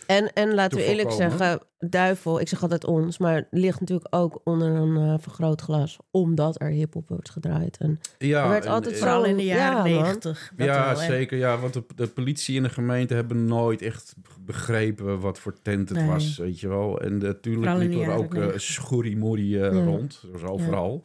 [0.06, 1.38] En, en laten te we eerlijk voorkomen.
[1.38, 6.60] zeggen, duivel, ik zeg altijd ons, maar ligt natuurlijk ook onder een eh, vergrootglas, omdat
[6.60, 7.76] er hip-hop wordt gedraaid.
[7.78, 10.52] En ja Er werd en- altijd vooral- Vooral in de jaren Ja, negentig.
[10.56, 15.38] ja zeker ja want de, de politie en de gemeente hebben nooit echt begrepen wat
[15.38, 16.08] voor tent het Nee.
[16.08, 19.84] was weet je wel en natuurlijk in liepen er ook uh, schoerie-moerie eh, Ja.
[19.84, 21.04] rond zoals overal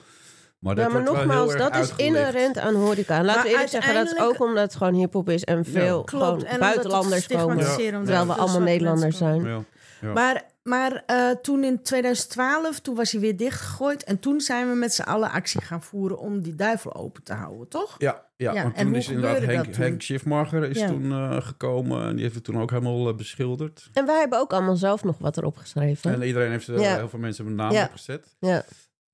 [0.60, 3.18] maar dat ja, maar nogmaals, dat is inherent aan horeca.
[3.18, 5.66] En laten Maar we eerlijk zeggen, dat is ook omdat het gewoon hip-hop is en
[5.66, 7.58] veel Klopt, gewoon buitenlanders komen.
[7.58, 9.38] Terwijl we allemaal Nederlanders zijn.
[9.42, 9.52] komen.
[9.52, 9.64] ja.
[10.02, 10.14] Ja.
[10.14, 14.04] Maar, maar eh, toen in 2012, toen was hij weer dichtgegooid.
[14.04, 17.34] En toen zijn we met z'n allen actie gaan voeren om die duivel open te
[17.34, 17.96] houden, toch?
[17.98, 19.76] Ja, ja, Ja, want en toen hoe is inderdaad Henk?
[19.76, 20.88] Henk Schiffmacher is Ja.
[20.88, 23.90] toen eh, gekomen en die heeft het toen ook helemaal eh, beschilderd.
[23.94, 26.14] En wij hebben ook allemaal zelf nog wat erop geschreven.
[26.14, 26.96] En iedereen heeft, er Ja.
[26.96, 27.86] heel veel mensen hebben een naam Ja.
[27.88, 28.36] opgezet.
[28.40, 28.64] ja.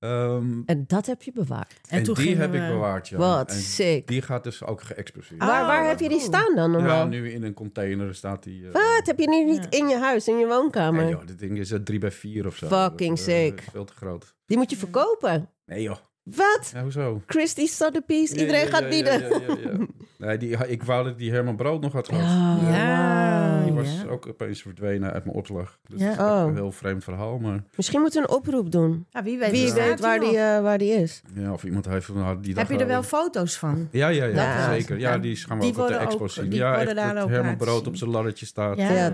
[0.06, 1.80] Ehm, En dat heb je bewaard.
[1.88, 3.16] en toen die heb we- ik bewaard, ja.
[3.16, 4.06] Wat sick.
[4.06, 5.40] Die gaat dus ook geëxploseerd.
[5.40, 6.28] Ah, waar, waar heb je die cool.
[6.28, 6.88] staan dan normaal?
[6.98, 8.66] ja, nu in een container staat die...
[8.66, 9.06] eh, Wat?
[9.06, 9.78] Heb je die niet Ja.
[9.78, 11.02] in je huis, in je woonkamer?
[11.02, 12.66] Nee joh, dit ding is 3 bij 4 of zo.
[12.66, 13.58] Fucking Dat, eh, sick.
[13.60, 14.34] is veel te groot.
[14.46, 15.50] Die moet je verkopen.
[15.66, 16.70] Nee joh, Wat?
[16.74, 17.22] ja, hoezo?
[17.26, 19.20] Christy Sotheby's, Ja, iedereen ja, gaat ja, bieden.
[20.18, 22.24] Nee, die, ik wou dat die Herman Brood nog had gehad.
[22.62, 24.10] Ja, Ja, Die was ja.
[24.10, 25.78] ook opeens verdwenen uit mijn opslag.
[25.88, 26.06] Dus Ja.
[26.06, 26.46] dat is ook Oh.
[26.46, 27.38] een heel vreemd verhaal.
[27.38, 29.06] Maar Misschien moeten we een oproep doen.
[29.10, 31.22] Ja, wie weet, Wie weet waar die, eh, waar die is.
[31.34, 33.88] ja, of iemand heeft nou, die Heb je er wel foto's van?
[33.90, 34.72] Ja, ja, ja, Ja.
[34.72, 34.98] zeker.
[34.98, 36.48] Ja, die gaan we Die ook op de expo ook- zien.
[36.48, 37.86] die Ja, worden echt daar dat ook Herman Brood zien.
[37.88, 38.76] op zijn laddertje staat.
[38.78, 39.12] Ja, Ja, eh,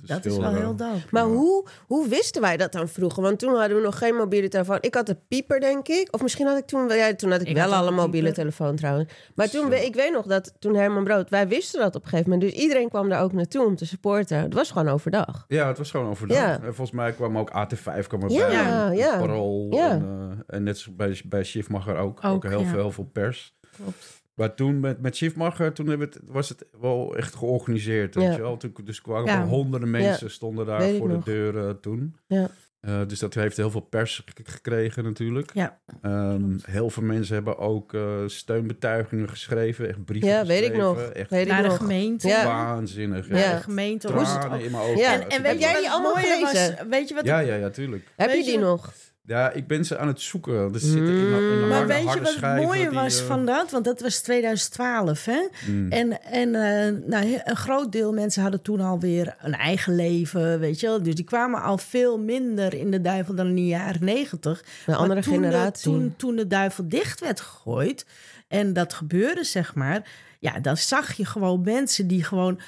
[0.00, 0.98] Dus dat is wel heel dope.
[1.10, 1.28] Maar Ja.
[1.28, 3.22] hoe, hoe wisten wij dat dan vroeger?
[3.22, 4.78] Want toen hadden we nog geen mobiele telefoon.
[4.80, 6.08] Ik had de pieper, denk ik.
[6.10, 6.86] Of misschien had ik toen...
[6.86, 9.12] wel- Ja, toen had ik, wel had ook al een een mobiele telefoon trouwens.
[9.34, 11.30] Maar toen, ik weet nog dat toen Herman Brood...
[11.30, 12.50] Wij wisten dat op een gegeven moment.
[12.50, 14.38] Dus iedereen kwam daar ook naartoe om te supporten.
[14.38, 15.44] Het was gewoon overdag.
[15.48, 16.36] Ja, het was gewoon overdag.
[16.36, 16.52] Ja.
[16.54, 18.36] En volgens mij kwam ook AT5 kwam erbij.
[18.36, 19.18] Ja, en ja.
[19.18, 19.66] Parool.
[19.74, 19.90] Ja.
[19.90, 22.18] En, eh, en net zoals bij, bij Schiffmacher ook.
[22.24, 22.66] Ook, Ook, heel, ja.
[22.66, 23.56] veel, heel veel pers.
[23.76, 24.18] Klopt.
[24.34, 28.14] Maar toen met, met Schiffmacher, toen hebben we het, was het wel echt georganiseerd.
[28.14, 28.32] Weet Ja.
[28.32, 28.56] je wel?
[28.56, 29.44] Toen, dus kwamen Ja.
[29.46, 31.24] honderden mensen stonden daar Weet voor de nog.
[31.24, 32.16] deur eh, toen.
[32.26, 32.48] Ja.
[32.80, 35.50] Eh, dus dat heeft heel veel pers gekregen natuurlijk.
[35.54, 35.78] Ja.
[36.02, 39.88] Ehm, heel veel mensen hebben ook eh, steunbetuigingen geschreven.
[39.88, 41.00] Echt brieven Ja, weet ik nog.
[41.00, 41.76] Echt Weet ik Naar de nog.
[41.76, 42.28] gemeente.
[42.28, 42.44] Ja.
[42.44, 43.28] waanzinnig.
[43.28, 43.32] Ja.
[43.34, 44.06] Naar de gemeente.
[44.06, 44.98] Tranen in mijn ogen.
[44.98, 45.12] Ja.
[45.12, 46.76] En, en weet jij die allemaal gelezen?
[46.76, 46.86] was?
[46.88, 48.08] Weet je wat Ja, ja, ja, tuurlijk.
[48.16, 48.92] Heb je die nog?
[49.22, 50.54] Ja, ik ben ze aan het zoeken.
[50.74, 51.68] Er zitten in, in Mm.
[51.68, 53.70] Maar harde, weet je wat het mooie die, was eh, van dat?
[53.70, 55.48] Want dat was 2012, hè?
[55.66, 55.92] mm.
[55.92, 60.80] En, en eh, nou, een groot deel mensen hadden toen alweer een eigen leven, weet
[60.80, 61.02] je wel.
[61.02, 64.64] Dus die kwamen al veel minder in de duivel dan in de jaren negentig.
[64.86, 65.82] Een andere de- generatie.
[65.92, 68.06] toen, toen de duivel dicht werd gegooid
[68.48, 70.08] en dat gebeurde, zeg maar...
[70.42, 72.60] Ja, dan zag je gewoon mensen die gewoon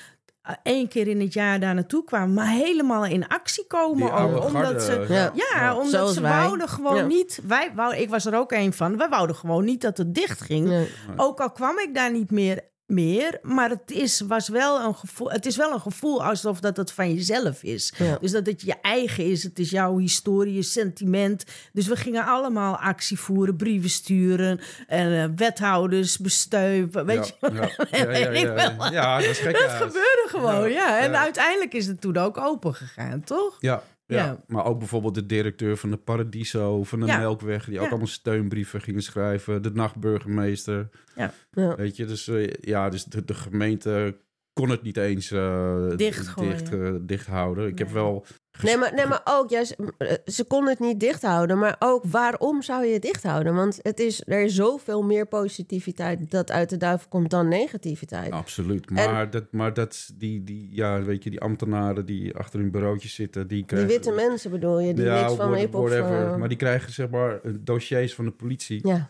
[0.62, 2.34] één keer in het jaar daar naartoe kwamen...
[2.34, 3.96] maar helemaal in actie komen.
[3.96, 5.32] Die oude ook, omdat garde, ze, Ja.
[5.34, 6.30] ja, omdat Zoals ze wij.
[6.42, 7.06] wouden gewoon Ja.
[7.06, 7.40] niet...
[7.46, 8.96] Wij wou, ik was er ook een van.
[8.96, 10.66] Wij wouden gewoon niet dat het dicht ging.
[10.68, 10.88] Nee.
[11.16, 15.30] Ook al kwam ik daar niet meer meer, maar het is, was wel een gevoel,
[15.30, 17.92] het is wel een gevoel alsof dat het van jezelf is.
[17.96, 18.18] Ja.
[18.20, 21.44] Dus dat het je eigen is, het is jouw historie, je sentiment.
[21.72, 27.48] Dus we gingen allemaal actie voeren, brieven sturen, en eh, wethouders besteuven, weet je ja,
[27.52, 28.92] ja, ja, ja, Weet ik ja, wel.
[28.92, 29.58] ja, dat is gek.
[29.58, 30.98] Dat gebeurde gewoon, ja.
[30.98, 33.56] En uiteindelijk is het toen ook open gegaan, toch?
[33.60, 34.16] Ja, ja.
[34.24, 34.44] Ja.
[34.46, 37.18] maar ook bijvoorbeeld de directeur van de Paradiso, van de Ja.
[37.18, 39.62] Melkweg, die ook allemaal steunbrieven gingen schrijven.
[39.62, 40.88] De nachtburgemeester.
[41.16, 41.32] Ja.
[41.50, 41.76] Ja.
[41.76, 44.16] Weet je, dus eh, ja, dus de, de gemeente
[44.52, 46.50] kon het niet eens eh, Dichtgooien.
[46.58, 47.66] dicht, eh, dicht houden.
[47.68, 48.26] Ik heb wel...
[48.62, 51.58] Nee, maar, nee, maar ook, juist, eh, ze konden het niet dicht houden.
[51.58, 53.54] Maar ook, waarom zou je het dicht houden?
[53.54, 58.32] Want het is, er is zoveel meer positiviteit dat uit de duivel komt dan negativiteit.
[58.32, 58.90] Absoluut.
[58.90, 63.08] Maar, dat, maar dat, die, die, ja, weet je, die ambtenaren die achter hun bureautje
[63.08, 63.88] zitten, die Die krijgen...
[63.88, 66.26] witte mensen bedoel je, die niks van whatever.
[66.26, 68.86] eh, Maar die krijgen zeg maar dossiers van de politie.
[68.88, 69.08] Ja,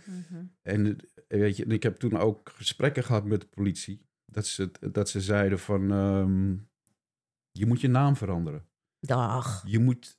[0.63, 0.97] En
[1.29, 4.07] eh, weet je, ik heb toen ook gesprekken gehad met de politie.
[4.27, 6.51] Dat ze, dat ze zeiden van, ehm,
[7.51, 8.67] je moet je naam veranderen.
[9.07, 9.63] Dag.
[9.67, 10.19] Je moet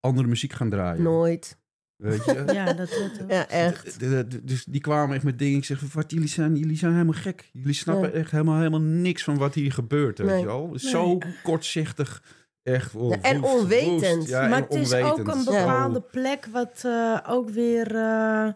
[0.00, 1.02] andere muziek gaan draaien.
[1.02, 1.58] Nooit.
[1.96, 2.44] Weet je?
[2.52, 2.90] Ja, dat.
[3.28, 4.00] Ja, echt.
[4.48, 5.58] Dus die kwamen echt met dingen.
[5.58, 7.50] Ik zeg, wat jullie zijn, jullie zijn helemaal gek.
[7.52, 8.14] Jullie snappen Ja.
[8.14, 10.18] echt helemaal, helemaal niks van wat hier gebeurt.
[10.18, 10.38] Weet Nee.
[10.40, 10.72] je wel?
[10.74, 12.22] Zo kortzichtig.
[12.62, 12.94] Echt.
[12.94, 14.16] oh, Ja, en woest, onwetend.
[14.16, 14.28] woest.
[14.28, 15.44] Ja, maar en het is ook een Ja.
[15.44, 17.94] bepaalde plek wat eh, ook weer...
[17.96, 18.48] eh,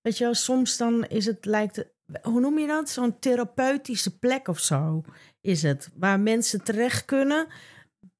[0.00, 1.92] weet je wel, soms dan is het, lijkt het...
[2.22, 2.90] Hoe noem je dat?
[2.90, 5.02] Zo'n therapeutische plek of zo
[5.40, 5.90] is het.
[5.94, 7.46] Waar mensen terecht kunnen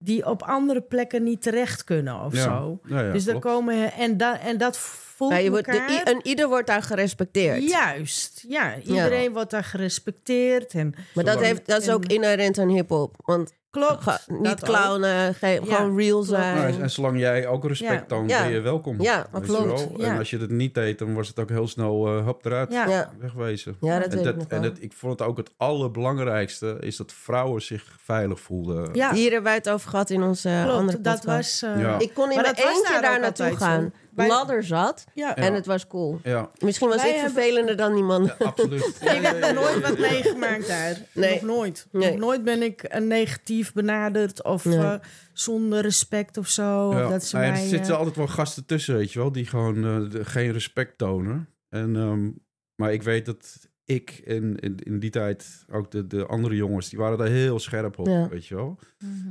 [0.02, 2.42] die op andere plekken niet terecht kunnen of Ja.
[2.42, 2.80] zo.
[2.84, 3.54] Ja, ja, dus daar klopt.
[3.54, 3.92] komen...
[3.92, 7.68] En, da, en dat voelt Ja, je wordt, de, en ieder wordt daar gerespecteerd.
[7.70, 8.76] Juist, ja.
[8.78, 10.72] Iedereen wordt daar gerespecteerd.
[10.74, 13.14] En, Maar dat, heeft, dat is ook en- inherent aan hip-hop.
[13.24, 14.02] Want klopt.
[14.02, 16.26] ga- niet dat clownen, ge- Ja, gewoon real klopt.
[16.28, 16.56] zijn.
[16.56, 18.04] Nou, en, zolang jij ook respect Ja.
[18.06, 18.42] toont, Ja.
[18.42, 19.00] ben je welkom.
[19.02, 19.96] Ja, je klopt.
[20.00, 22.74] En als je het niet deed, dan was het ook heel snel hop eruit.
[23.18, 23.76] Wegwezen.
[23.80, 26.76] Ja, dat en weet ik dat, nog en dat, ik vond het ook het allerbelangrijkste,
[26.80, 28.88] is dat vrouwen zich veilig voelden.
[28.92, 31.04] Ja, Hier hebben wij het over gehad in onze eh, andere klopt.
[31.04, 31.62] Dat was...
[31.62, 31.98] eh, Ja.
[31.98, 33.80] Ik kon in Maar mijn dat was eentje daar naartoe gaan.
[33.82, 33.99] zo.
[34.14, 35.36] Wij- Ladder zat Ja.
[35.36, 36.20] en het was cool.
[36.22, 38.38] Ja, Misschien was Wij ik hebben- vervelender dan die man.
[38.38, 38.86] absoluut.
[39.00, 40.96] Ik heb nooit wat meegemaakt daar.
[41.12, 41.32] Nee.
[41.34, 41.86] Nog nooit.
[41.92, 42.10] Nee.
[42.10, 44.78] Nog nooit ben ik eh, negatief benaderd of Nee.
[44.78, 44.94] eh,
[45.32, 46.92] zonder respect of zo.
[46.92, 47.04] Ja.
[47.04, 49.32] Of dat ze ja, mij, er zitten eh, altijd wel gasten tussen, weet je wel,
[49.32, 51.48] die gewoon geen respect tonen.
[51.68, 52.30] En, ehm,
[52.74, 56.88] maar ik weet dat ik in, in, in die tijd, ook de, de andere jongens,
[56.88, 58.28] die waren daar heel scherp op, Ja.
[58.28, 58.78] weet je wel.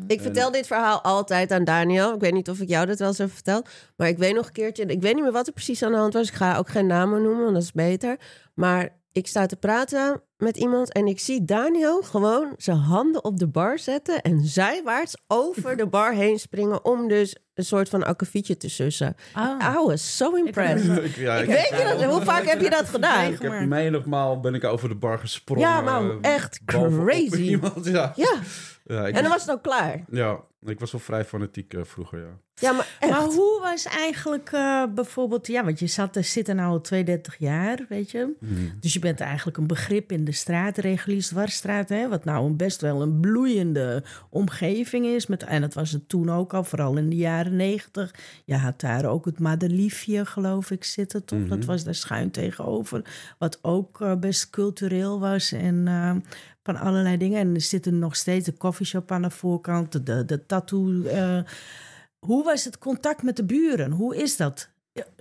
[0.07, 2.13] Ik vertel dit verhaal altijd aan Daniel.
[2.13, 3.69] Ik weet niet of ik jou dat wel eens heb verteld.
[3.95, 4.85] Maar ik weet nog een keertje...
[4.85, 6.27] Ik weet niet meer wat er precies aan de hand was.
[6.27, 8.17] Ik ga ook geen namen noemen, want dat is beter.
[8.53, 10.93] Maar ik sta te praten met iemand...
[10.93, 14.21] en ik zie Daniel gewoon zijn handen op de bar zetten...
[14.21, 16.85] en zijwaarts over de bar heen springen...
[16.85, 19.15] om dus een soort van akkefietje te sussen.
[19.33, 19.75] ah.
[19.75, 21.03] I was so impressed.
[21.03, 22.03] Ik, ja, ik Weet je dat?
[22.03, 23.31] Hoe vaak heb je dat gedaan?
[23.31, 25.63] Ik heb menigmaal ben ik over de bar gesprongen.
[25.63, 27.41] Ja, maar eh, echt crazy.
[27.41, 28.13] Iemand, ja.
[28.15, 30.03] Ja, en dan was het ook klaar.
[30.11, 32.39] ja, ik was wel vrij fanatiek eh, vroeger, ja.
[32.55, 33.11] Ja, maar echt.
[33.11, 35.47] Maar hoe was eigenlijk eh, bijvoorbeeld...
[35.47, 38.35] Ja, want je zat, er zit er nou al 32 jaar, weet je.
[38.79, 41.89] Dus je bent eigenlijk een begrip in de straat, de reguliere dwarsstraat...
[41.89, 45.27] Hè, wat nou een best wel een bloeiende omgeving is.
[45.27, 48.15] Met, en dat was het toen ook al, vooral in de jaren 90.
[48.45, 51.47] Je had daar ook het Madeliefje, geloof ik, zitten, toch?
[51.47, 53.01] Dat was daar schuin tegenover.
[53.37, 55.87] Wat ook eh, best cultureel was en...
[55.87, 56.15] eh,
[56.63, 57.39] van allerlei dingen.
[57.39, 61.03] En er zit er nog steeds een coffeeshop aan de voorkant, de, de tattoo.
[61.03, 61.39] eh,
[62.19, 63.91] hoe was het contact met de buren?
[63.91, 64.69] Hoe is dat?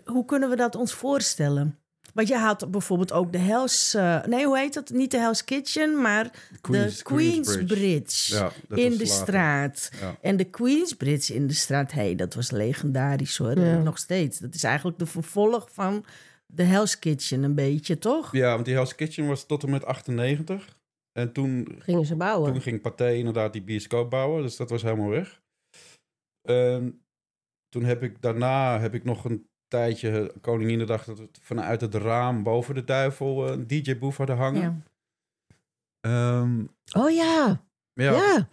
[0.04, 1.78] Hoe kunnen we dat ons voorstellen?
[2.18, 3.94] Want je had bijvoorbeeld ook de Hell's...
[3.94, 4.90] eh, nee, hoe heet dat?
[4.90, 8.34] Niet de Hell's Kitchen, maar Queens- de Queensbridge.
[8.34, 9.06] Ja, dat in de later.
[9.06, 9.90] straat.
[10.00, 10.16] Ja.
[10.20, 13.58] En de Queensbridge in de straat, hey, dat was legendarisch hoor.
[13.58, 13.78] Ja.
[13.82, 14.38] Nog steeds.
[14.38, 16.04] Dat is eigenlijk de vervolg van
[16.46, 18.32] de Hell's Kitchen een beetje, toch?
[18.32, 20.76] Ja, want die Hell's Kitchen was tot en met 98.
[21.12, 22.52] En toen Gingen ze bouwen.
[22.52, 25.40] Toen ging Pathé inderdaad die bioscoop bouwen, dus dat was helemaal weg.
[26.42, 26.90] Ehm,
[27.68, 32.42] toen heb ik daarna heb ik nog een tijdje Koninginnedag dat we vanuit het raam
[32.42, 34.60] boven de duivel eh, een DJ-boef hadden hangen.
[34.62, 34.76] Ja.
[36.00, 36.64] Ehm,
[36.96, 37.60] Oh ja,
[37.92, 38.48] ja, ja.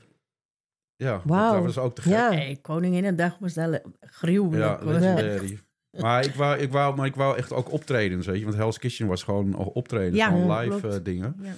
[0.95, 1.21] ja.
[1.25, 2.11] Dat was ook te gek.
[2.11, 2.31] Ja.
[2.31, 4.81] Hey, Koninginnedag was daar le- gruwelijk.
[4.81, 5.59] Ja, legendary.
[5.97, 8.43] Maar ik wou, ik, wou, maar ik wou echt ook optredens, weet je.
[8.43, 11.35] Want Hell's Kitchen was gewoon optreden, Ja, gewoon live eh, dingen.
[11.41, 11.53] Ja.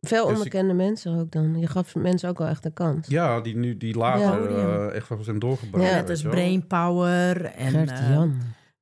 [0.00, 1.58] Veel Dus ik- onbekende mensen ook dan.
[1.58, 3.06] Je gaf mensen ook wel echt een kans.
[3.08, 4.38] Ja, die nu die later Ja.
[4.38, 4.88] Oh, ja.
[4.88, 5.84] eh, echt wel zijn doorgebracht.
[5.84, 5.90] Ja.
[5.90, 6.34] Net weet als je wel.
[6.36, 8.22] Brainpower en, Gert eh.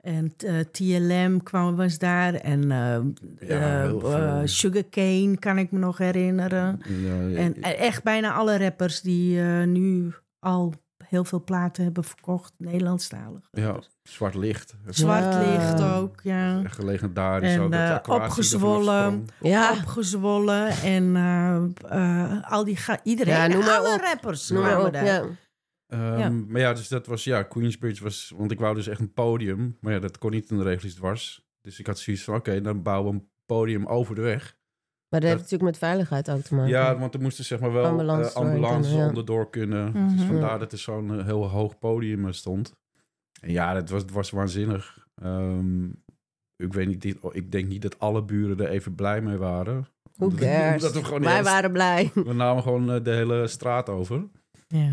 [0.04, 2.34] En eh, TLM kwam, was daar.
[2.34, 4.40] En eh Ja, eh.
[4.44, 6.80] Sugarcane kan ik me nog herinneren.
[6.88, 10.72] Ja, En echt bijna alle rappers die eh, nu al
[11.08, 13.48] heel veel platen hebben verkocht, Nederlandstalig.
[13.50, 14.74] Ja, zwart licht.
[14.88, 15.40] Zwart Ja.
[15.52, 16.62] licht ook, ja.
[16.64, 17.52] Echt legendarisch.
[17.54, 19.26] En, ook, opgezwollen.
[19.40, 21.56] Ja, Opgezwollen en eh,
[21.88, 24.00] eh, al die iedereen, Ja, noem maar alle op.
[24.00, 24.92] rappers noem maar op.
[25.96, 26.12] Ja.
[26.12, 26.30] Ehm, Ja.
[26.48, 29.76] Maar ja, dus dat was, ja, Queensbridge was, want ik wou dus echt een podium.
[29.80, 31.46] Maar ja, dat kon niet in de regels dwars.
[31.60, 34.56] Dus ik had zoiets van, oké, dan bouwen we een podium over de weg.
[35.08, 36.70] Maar dat heeft natuurlijk met veiligheid ook te maken.
[36.70, 39.06] Ja, want er moesten zeg maar wel Ambulance ambulances, kunnen, ja.
[39.08, 39.90] onderdoor kunnen.
[39.92, 40.16] Mhm.
[40.16, 40.58] Dus vandaar Ja.
[40.58, 42.74] dat er zo'n eh, heel hoog podium eh, stond.
[43.40, 45.06] En ja, dat was, het was waanzinnig.
[45.22, 45.84] Ehm,
[46.56, 49.86] ik weet niet, dit- ik denk niet dat alle buren er even blij mee waren.
[50.18, 50.92] Omdat- cares?
[51.18, 52.10] Wij waren blij.
[52.14, 54.26] We namen gewoon eh, de hele straat over.
[54.68, 54.90] Ja.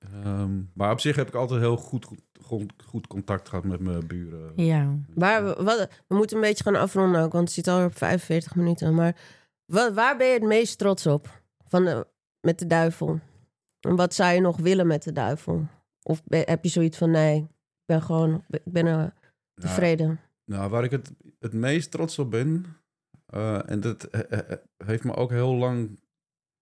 [0.00, 2.06] Ehm, maar op zich heb ik altijd heel goed,
[2.42, 4.52] goed, goed contact gehad met mijn buren.
[4.64, 4.98] ja.
[5.14, 7.96] Waar, we, wat, we moeten een beetje gaan afronden ook, want het zit al op
[7.96, 8.94] 45 minuten.
[8.94, 9.16] Maar
[9.64, 12.06] wa- waar ben je het meest trots op van de,
[12.40, 13.20] met de duivel?
[13.80, 15.66] En wat zou je nog willen met de duivel?
[16.02, 19.10] Of ben- heb je zoiets van, nee, ik ben gewoon ik ben er Nou,
[19.54, 20.20] tevreden.
[20.44, 22.64] Nou, waar ik het, het meest trots op ben,
[23.26, 24.08] eh, en dat
[24.84, 26.00] heeft me ook heel lang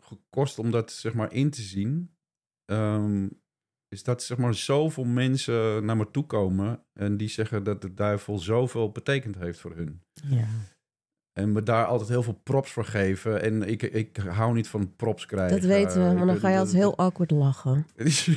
[0.05, 2.17] gekost om dat zeg maar in te zien,
[2.69, 3.29] ehm,
[3.89, 7.95] is dat zeg maar zoveel mensen naar me toe komen en die zeggen dat de
[7.95, 10.03] duivel zoveel betekend heeft voor hun.
[10.23, 10.47] ja.
[11.33, 13.43] En me daar altijd heel veel props voor geven.
[13.43, 15.61] En ik, ik hou niet van props krijgen.
[15.61, 17.87] Dat weten we, maar dan ga je altijd heel awkward lachen.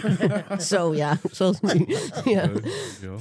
[0.59, 1.85] Zo ja, zoals nu.
[2.23, 2.49] ja.
[3.01, 3.15] Ja.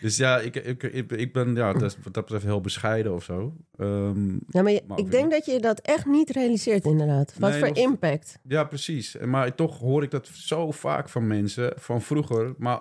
[0.00, 3.24] Dus ja, ik, ik, ik, ik ben ja, dat, wat dat betreft heel bescheiden of
[3.24, 3.56] zo.
[3.76, 7.34] Ehm, Ja, maar je- Maar ook ik denk dat je dat echt niet realiseert inderdaad.
[7.38, 8.38] Wat Nee, voor nog- impact.
[8.48, 9.16] ja, precies.
[9.24, 12.80] Maar toch hoor ik dat zo vaak van mensen van vroeger, maar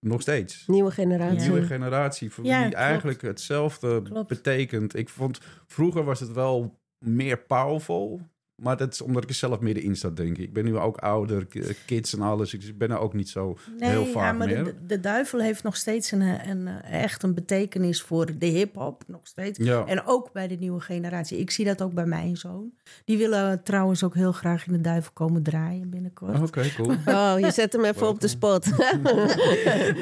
[0.00, 0.64] nog steeds.
[0.66, 1.38] Nieuwe generatie.
[1.40, 2.74] nieuwe generatie, voor Ja, wie klopt.
[2.82, 4.28] eigenlijk hetzelfde Klopt.
[4.28, 4.96] betekent.
[4.96, 8.20] Ik vond, vroeger was het wel meer powerful.
[8.60, 10.44] Maar dat is omdat ik er zelf middenin zat, denk ik.
[10.44, 11.46] Ik ben nu ook ouder,
[11.86, 12.54] kids en alles.
[12.54, 14.64] Ik ben er ook niet zo heel ja, vaak maar meer.
[14.64, 19.02] de, de duivel heeft nog steeds een, een, echt een betekenis voor de hip-hop.
[19.06, 19.58] Nog steeds.
[19.62, 19.84] Ja.
[19.86, 21.38] En ook bij de nieuwe generatie.
[21.38, 22.72] Ik zie dat ook bij mijn zoon.
[23.04, 26.40] Die willen trouwens ook heel graag in de duivel komen draaien binnenkort.
[26.40, 26.88] Oké, cool.
[27.20, 28.66] Oh, je zet hem even op de spot.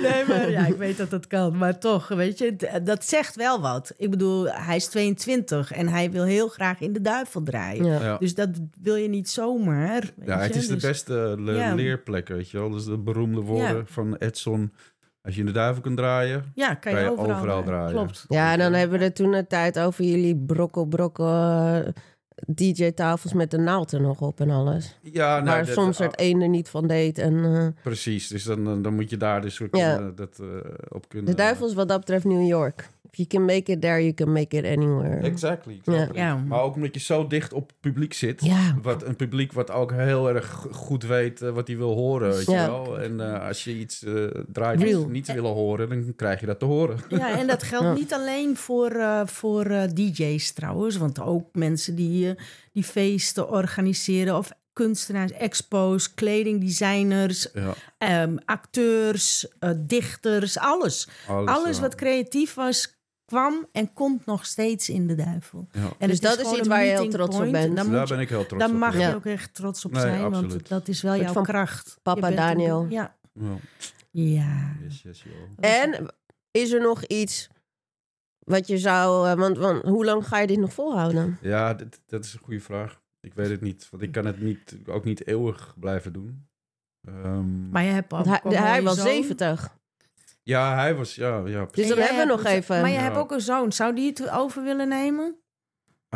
[0.02, 1.56] nee, maar ja, ik weet dat dat kan.
[1.56, 3.92] Maar toch, weet je, dat zegt wel wat.
[3.96, 7.86] Ik bedoel, hij is 22 en hij wil heel graag in de duivel draaien.
[7.86, 8.06] ja.
[8.08, 8.18] Ja.
[8.18, 8.47] Dus dat
[8.80, 10.00] wil je niet zomaar.
[10.16, 10.58] weet Ja, het je?
[10.60, 11.74] is de Dus- beste le- Ja.
[11.74, 12.70] leerplek, weet je wel.
[12.70, 13.82] Dus de beroemde woorden Ja.
[13.84, 14.72] van Edson.
[15.22, 17.90] Als je in de duivel kunt draaien, Ja, kan je, kan je overal, overal draaien.
[17.92, 18.24] Klopt.
[18.28, 21.88] Ja, en dan hebben we het toen een tijd over jullie brokkel, brokkel eh,
[22.54, 24.98] DJ-tafels met de naald er nog op en alles.
[25.02, 27.18] ja, nou, Waar dat- soms ah, het ene er niet van deed.
[27.18, 29.94] En eh, Precies, dus dan, dan- moet je daar dus ook Ja.
[29.94, 30.46] kunnen- dat, eh,
[30.88, 31.30] op kunnen...
[31.30, 32.88] de duivel is wat dat betreft New York.
[33.18, 35.20] You can make it there, you can make it anywhere.
[35.20, 35.80] Exactly.
[35.84, 36.18] exactly.
[36.20, 36.36] Ja.
[36.36, 38.44] Maar ook omdat je zo dicht op het publiek zit.
[38.44, 38.74] Ja.
[38.82, 42.30] Wat een publiek wat ook heel erg go- goed weet eh, wat hij wil horen,
[42.36, 43.00] weet je wel.
[43.00, 45.00] En eh, als je iets eh, draait wat Real.
[45.02, 46.98] ze niet willen horen, dan krijg je dat te horen.
[47.08, 47.92] Ja, en dat geldt Ja.
[47.92, 49.64] niet alleen voor, eh, voor
[49.94, 50.96] DJ's trouwens.
[50.96, 52.34] Want ook mensen die,
[52.72, 59.46] die feesten organiseren of kunstenaars, expos, kledingdesigners, Ja, ehm, acteurs,
[59.76, 61.08] dichters, alles.
[61.28, 61.82] alles, Alles ja.
[61.82, 62.97] wat creatief was,
[63.28, 65.68] kwam en komt nog steeds in de duivel.
[65.72, 65.88] Ja.
[65.98, 67.76] En Dus dat is iets waar je heel trots op bent.
[67.76, 68.78] Dan, Daar ben ik heel trots dan op.
[68.78, 69.08] mag Ja.
[69.08, 71.98] je ook echt trots op Nee, zijn, want dat is wel jouw van kracht.
[72.02, 72.86] papa een- Daniel.
[72.88, 73.16] Ja.
[73.32, 73.56] Ja.
[74.10, 74.76] ja.
[74.82, 75.70] Yes, yes, joh.
[75.70, 76.14] En
[76.50, 77.48] is er nog iets
[78.38, 79.28] wat je zou...
[79.28, 81.38] eh, want, want hoe lang ga je dit nog volhouden?
[81.40, 83.00] Ja, dit, dat is een goede vraag.
[83.20, 86.46] Ik weet het niet, want ik kan het niet, ook niet eeuwig blijven doen.
[87.08, 89.06] Ehm, Maar je hebt ook Want hij, was zoon.
[89.06, 89.76] 70.
[90.48, 91.60] Ja, hij was, ja, ja.
[91.62, 91.88] Dus precies.
[91.90, 92.80] dan hebben we nog een- even...
[92.80, 93.02] Maar je Ja.
[93.02, 93.72] hebt ook een zoon.
[93.72, 95.36] Zou die het over willen nemen?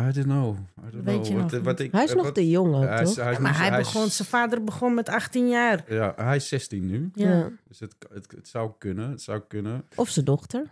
[0.01, 0.55] I don't know.
[0.55, 1.25] I don't Weet know.
[1.25, 1.87] je Wat, nog wat niet.
[1.87, 3.23] ik, Hij is eh, nog wat- te jong ook, hij is, toch?
[3.23, 5.83] hij is Ja, maar niet- hij hij is- begon, zijn vader begon met 18 jaar.
[5.87, 7.09] Ja, hij is 16 nu.
[7.13, 7.49] Ja.
[7.67, 9.09] Dus het, het, het zou kunnen.
[9.09, 9.85] Het zou kunnen.
[9.95, 10.65] Of zijn dochter.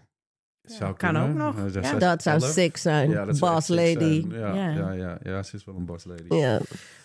[0.62, 1.30] Zou kan kunnen.
[1.30, 1.58] ook nog.
[1.58, 1.70] Eh, Ja.
[1.72, 2.52] zij is Dat zou 11.
[2.52, 3.10] sick zijn.
[3.10, 4.22] Ja, dat zou Boss echt sick lady.
[4.30, 4.40] zijn.
[4.40, 4.70] Ja, Ja.
[4.70, 4.92] ja.
[4.92, 6.36] Ja, ja, ze is wel een boss lady.
[6.36, 6.60] Ja.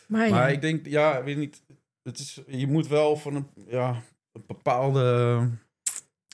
[0.07, 0.49] Maar, Maar ja.
[0.49, 1.63] ik denk, ja, weet niet.
[2.03, 4.03] Het is, je moet wel van een, ja,
[4.33, 5.49] een bepaalde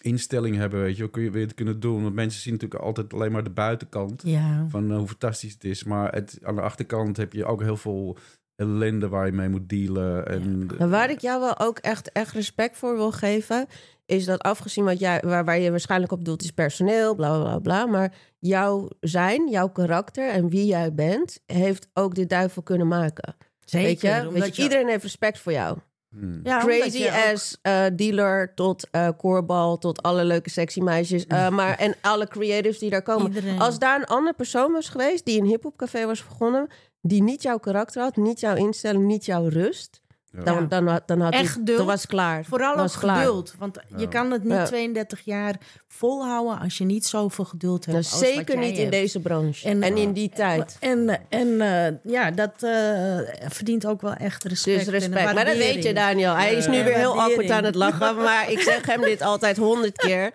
[0.03, 1.03] instelling hebben, weet je.
[1.03, 2.03] Hoe kun je weer het kunnen doen?
[2.03, 4.67] Want mensen zien natuurlijk altijd alleen maar de buitenkant ja.
[4.69, 5.85] van eh, hoe fantastisch het is.
[5.85, 8.17] Maar het, aan de achterkant heb je ook heel veel
[8.57, 10.27] ellende waar je mee moet dealen.
[10.27, 13.67] En, Maar waar ik jou wel ook echt, echt respect voor wil geven,
[14.07, 17.45] is dat afgezien wat jij, waar, waar je waarschijnlijk op doelt, is personeel, bla bla
[17.45, 17.59] bla.
[17.59, 22.89] bla maar jouw zijn, jouw karakter en wie jij bent, heeft ook de duivel kunnen
[22.89, 23.37] maken.
[23.65, 23.89] Zeker.
[23.89, 24.29] Weet je?
[24.29, 25.79] omdat Weet je, iedereen heeft respect voor jou.
[26.13, 26.41] Hmm.
[26.43, 31.27] ja, Crazy je ook- as eh, dealer tot eh koorbal, tot alle leuke sexy meisjes.
[31.27, 33.27] eh, maar, en alle creatives die daar komen.
[33.27, 33.59] Iedereen.
[33.61, 36.67] Als daar een andere persoon was geweest die een hip-hop café was begonnen,
[37.01, 40.01] die niet jouw karakter had, niet jouw instelling, niet jouw rust,
[40.33, 40.43] Ja.
[40.43, 41.77] Dan, dan, had- dan had hij, geduld.
[41.79, 42.45] toen was klaar.
[42.45, 43.17] Vooral was ook klaar.
[43.17, 43.55] geduld.
[43.59, 44.07] Want je Ja.
[44.09, 44.65] kan het niet Ja.
[44.65, 45.55] 32 jaar
[45.89, 48.11] volhouden als je niet zoveel geduld hebt.
[48.11, 49.69] Nou, zeker niet in deze branche.
[49.69, 50.77] En, En- in die tijd.
[50.81, 53.19] En, en eh, ja, dat eh,
[53.49, 54.79] verdient ook wel echt respect.
[54.79, 55.35] Dus en respect.
[55.35, 56.35] Maar dat weet je, Daniel.
[56.35, 58.17] Hij is nu weer heel awkward aan het lachen.
[58.23, 60.31] Maar ik zeg hem dit altijd honderd keer.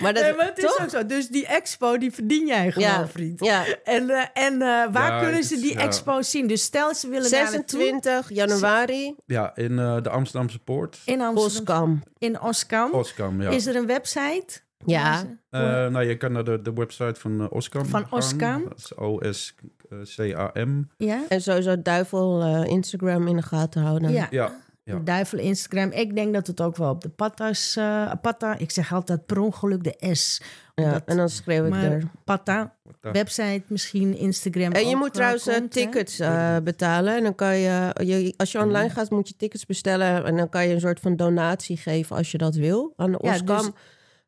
[0.00, 0.80] Maar dat, Nee, maar het is toch?
[0.82, 1.06] ook zo.
[1.06, 3.44] Dus die expo, die verdien jij gewoon, Ja, vriend.
[3.44, 3.64] ja.
[3.84, 5.80] En, eh, en eh, waar Ja, kunnen ze is- die ja.
[5.80, 6.46] expo zien?
[6.46, 7.80] Dus stel ze willen daar naartoe.
[7.80, 11.02] 26 januari, Ja, in eh, de Amsterdamse Poort.
[11.04, 11.92] In Amsterdam.
[11.92, 12.02] Oskam.
[12.18, 12.92] In Oskam.
[12.92, 13.50] Oskam, ja.
[13.50, 14.60] Is er een website?
[14.84, 15.24] Ja.
[15.50, 18.18] Eh, nou, je kan naar de, de website van eh, Oskam Van gaan.
[18.18, 18.64] Oskam?
[18.68, 20.82] Dat is O-S-C-A-M.
[20.96, 21.24] Ja.
[21.28, 24.12] En sowieso Duivel eh, Instagram in de gaten houden.
[24.12, 24.26] Ja.
[24.30, 24.98] Ja, ja.
[25.04, 25.90] Duivel Instagram.
[25.90, 27.76] Ik denk dat het ook wel op de Patta's...
[27.76, 30.42] eh Patta, ik zeg altijd per ongeluk de S.
[30.74, 32.02] Ja, en dan schreeuw ik maar er.
[32.24, 32.74] Patta.
[33.12, 37.16] Website, misschien Instagram En je ook, moet eh, trouwens eh, komt, tickets eh, betalen.
[37.16, 40.24] En dan kan je, je, als je online gaat, moet je tickets bestellen.
[40.24, 42.92] En dan kan je een soort van donatie geven als je dat wil.
[42.96, 43.70] Aan de Ja, Oskam, dus-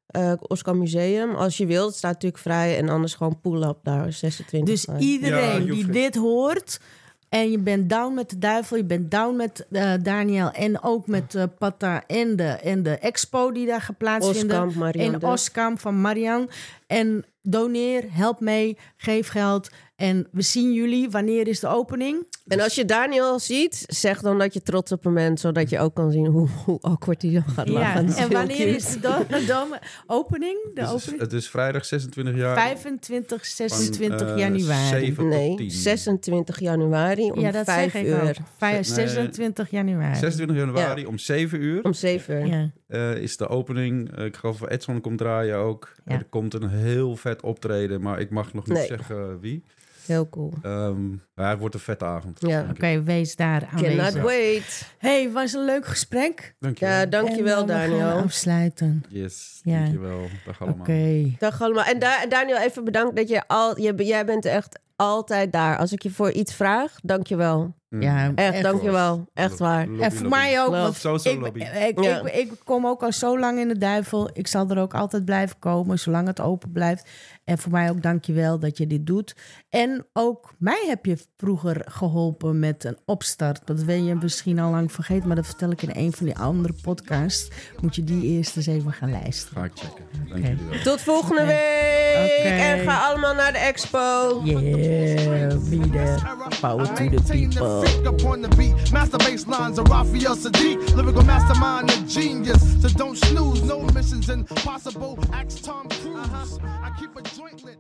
[0.07, 1.35] eh, Oskam Museum.
[1.35, 2.77] Als je wilt, het staat natuurlijk vrij.
[2.77, 4.75] En anders gewoon pull-up daar, 26.
[4.75, 6.81] Dus iedereen die dit hoort...
[7.29, 9.67] en je bent down met de duivel, je bent down met
[10.03, 10.51] Daniel...
[10.51, 13.91] en ook met eh Patta en de, en de expo die daar.
[14.19, 15.31] Oskamp, Marianne in Duf.
[15.31, 16.51] Oskam van Marian.
[16.87, 19.71] En doneer, help mee, geef geld.
[19.99, 21.11] En we zien jullie.
[21.11, 22.27] Wanneer is de opening?
[22.47, 25.41] En als je Daniel ziet, zeg dan dat je trots op hem bent.
[25.41, 28.09] Zodat je ook kan zien hoe, hoe awkward hij dan gaat lachen.
[28.09, 28.69] Ja, en wanneer cute.
[28.77, 30.59] is de opening?
[30.65, 31.21] De Dus het, is, opening?
[31.23, 32.57] het is vrijdag 26 jaar.
[32.59, 34.87] 25, 26 van, eh, januari.
[34.89, 35.71] 7 tot Nee, 10.
[35.71, 38.23] 26 januari om ja, dat 5 zeg ik uur.
[38.23, 38.35] ook.
[38.57, 38.83] Vij- Nee.
[38.83, 40.17] 26 januari.
[40.17, 42.47] 26 januari om 7 uur Om 7 uur.
[42.47, 42.71] Ja.
[42.87, 44.17] eh, is de opening.
[44.17, 45.93] Eh, ik geloof dat Edson komt draaien ook.
[46.05, 46.15] Ja.
[46.15, 48.87] Er komt een heel vet optreden, maar ik mag nog niet Nee.
[48.87, 49.65] zeggen wie.
[50.09, 50.53] Heel cool.
[50.63, 52.41] Ehm, maar het wordt een vette avond.
[52.41, 52.67] Ja.
[52.71, 54.23] Oké, wees daar Cannot aanwezig.
[54.23, 54.93] wait.
[54.99, 56.55] hey, was een leuk gesprek.
[56.59, 56.95] Dankjewel.
[56.95, 58.23] Ja, dankjewel En, eh, we gaan Daniel.
[58.25, 59.05] afsluiten.
[59.09, 59.79] Yes, Ja.
[59.79, 60.21] dankjewel.
[60.47, 60.81] Dag allemaal.
[60.81, 61.35] Oké.
[61.39, 61.85] Dag allemaal.
[61.85, 63.81] En Da- Daniel, even bedankt dat je al...
[63.81, 65.77] Je, jij bent echt altijd daar.
[65.79, 67.75] Als ik je voor iets vraag, dankjewel.
[67.89, 68.03] Mm.
[68.03, 68.63] Ja, Echt, echt.
[68.63, 69.27] dankjewel.
[69.35, 69.87] Echt waar.
[69.87, 70.37] Lobby, En voor lobby.
[70.39, 70.71] mij ook.
[70.71, 71.61] Want Zo, zo ik, lobby.
[71.61, 72.21] ik, Ja.
[72.21, 74.31] ik, ik kom ook al zo lang in de duivel.
[74.33, 77.09] Ik zal er ook altijd blijven komen, zolang het open blijft.
[77.45, 79.37] En voor mij ook dankjewel dat je dit doet.
[79.69, 83.61] En ook mij heb je vroeger geholpen met een opstart.
[83.65, 86.37] Dat ben je misschien al lang vergeten, maar dat vertel ik in een van die
[86.37, 87.49] andere podcasts.
[87.81, 89.59] Moet je die eerst eens even gaan luisteren.
[89.63, 90.05] Ga ik checken.
[90.25, 90.79] Jullie wel.
[90.83, 92.45] Tot volgende week.
[92.45, 94.41] En ga allemaal naar de expo.
[94.45, 96.17] Yeah, be there.
[96.61, 97.78] Power to the people.
[97.81, 98.93] Freak upon the beat.
[98.93, 100.95] Master bass lines of Raphael Sadiq.
[100.95, 102.81] Lyrical mastermind, a genius.
[102.83, 103.63] So don't snooze.
[103.63, 105.19] No missions impossible.
[105.33, 106.59] Axe Tom Cruise.
[106.63, 107.79] I keep a joint lit.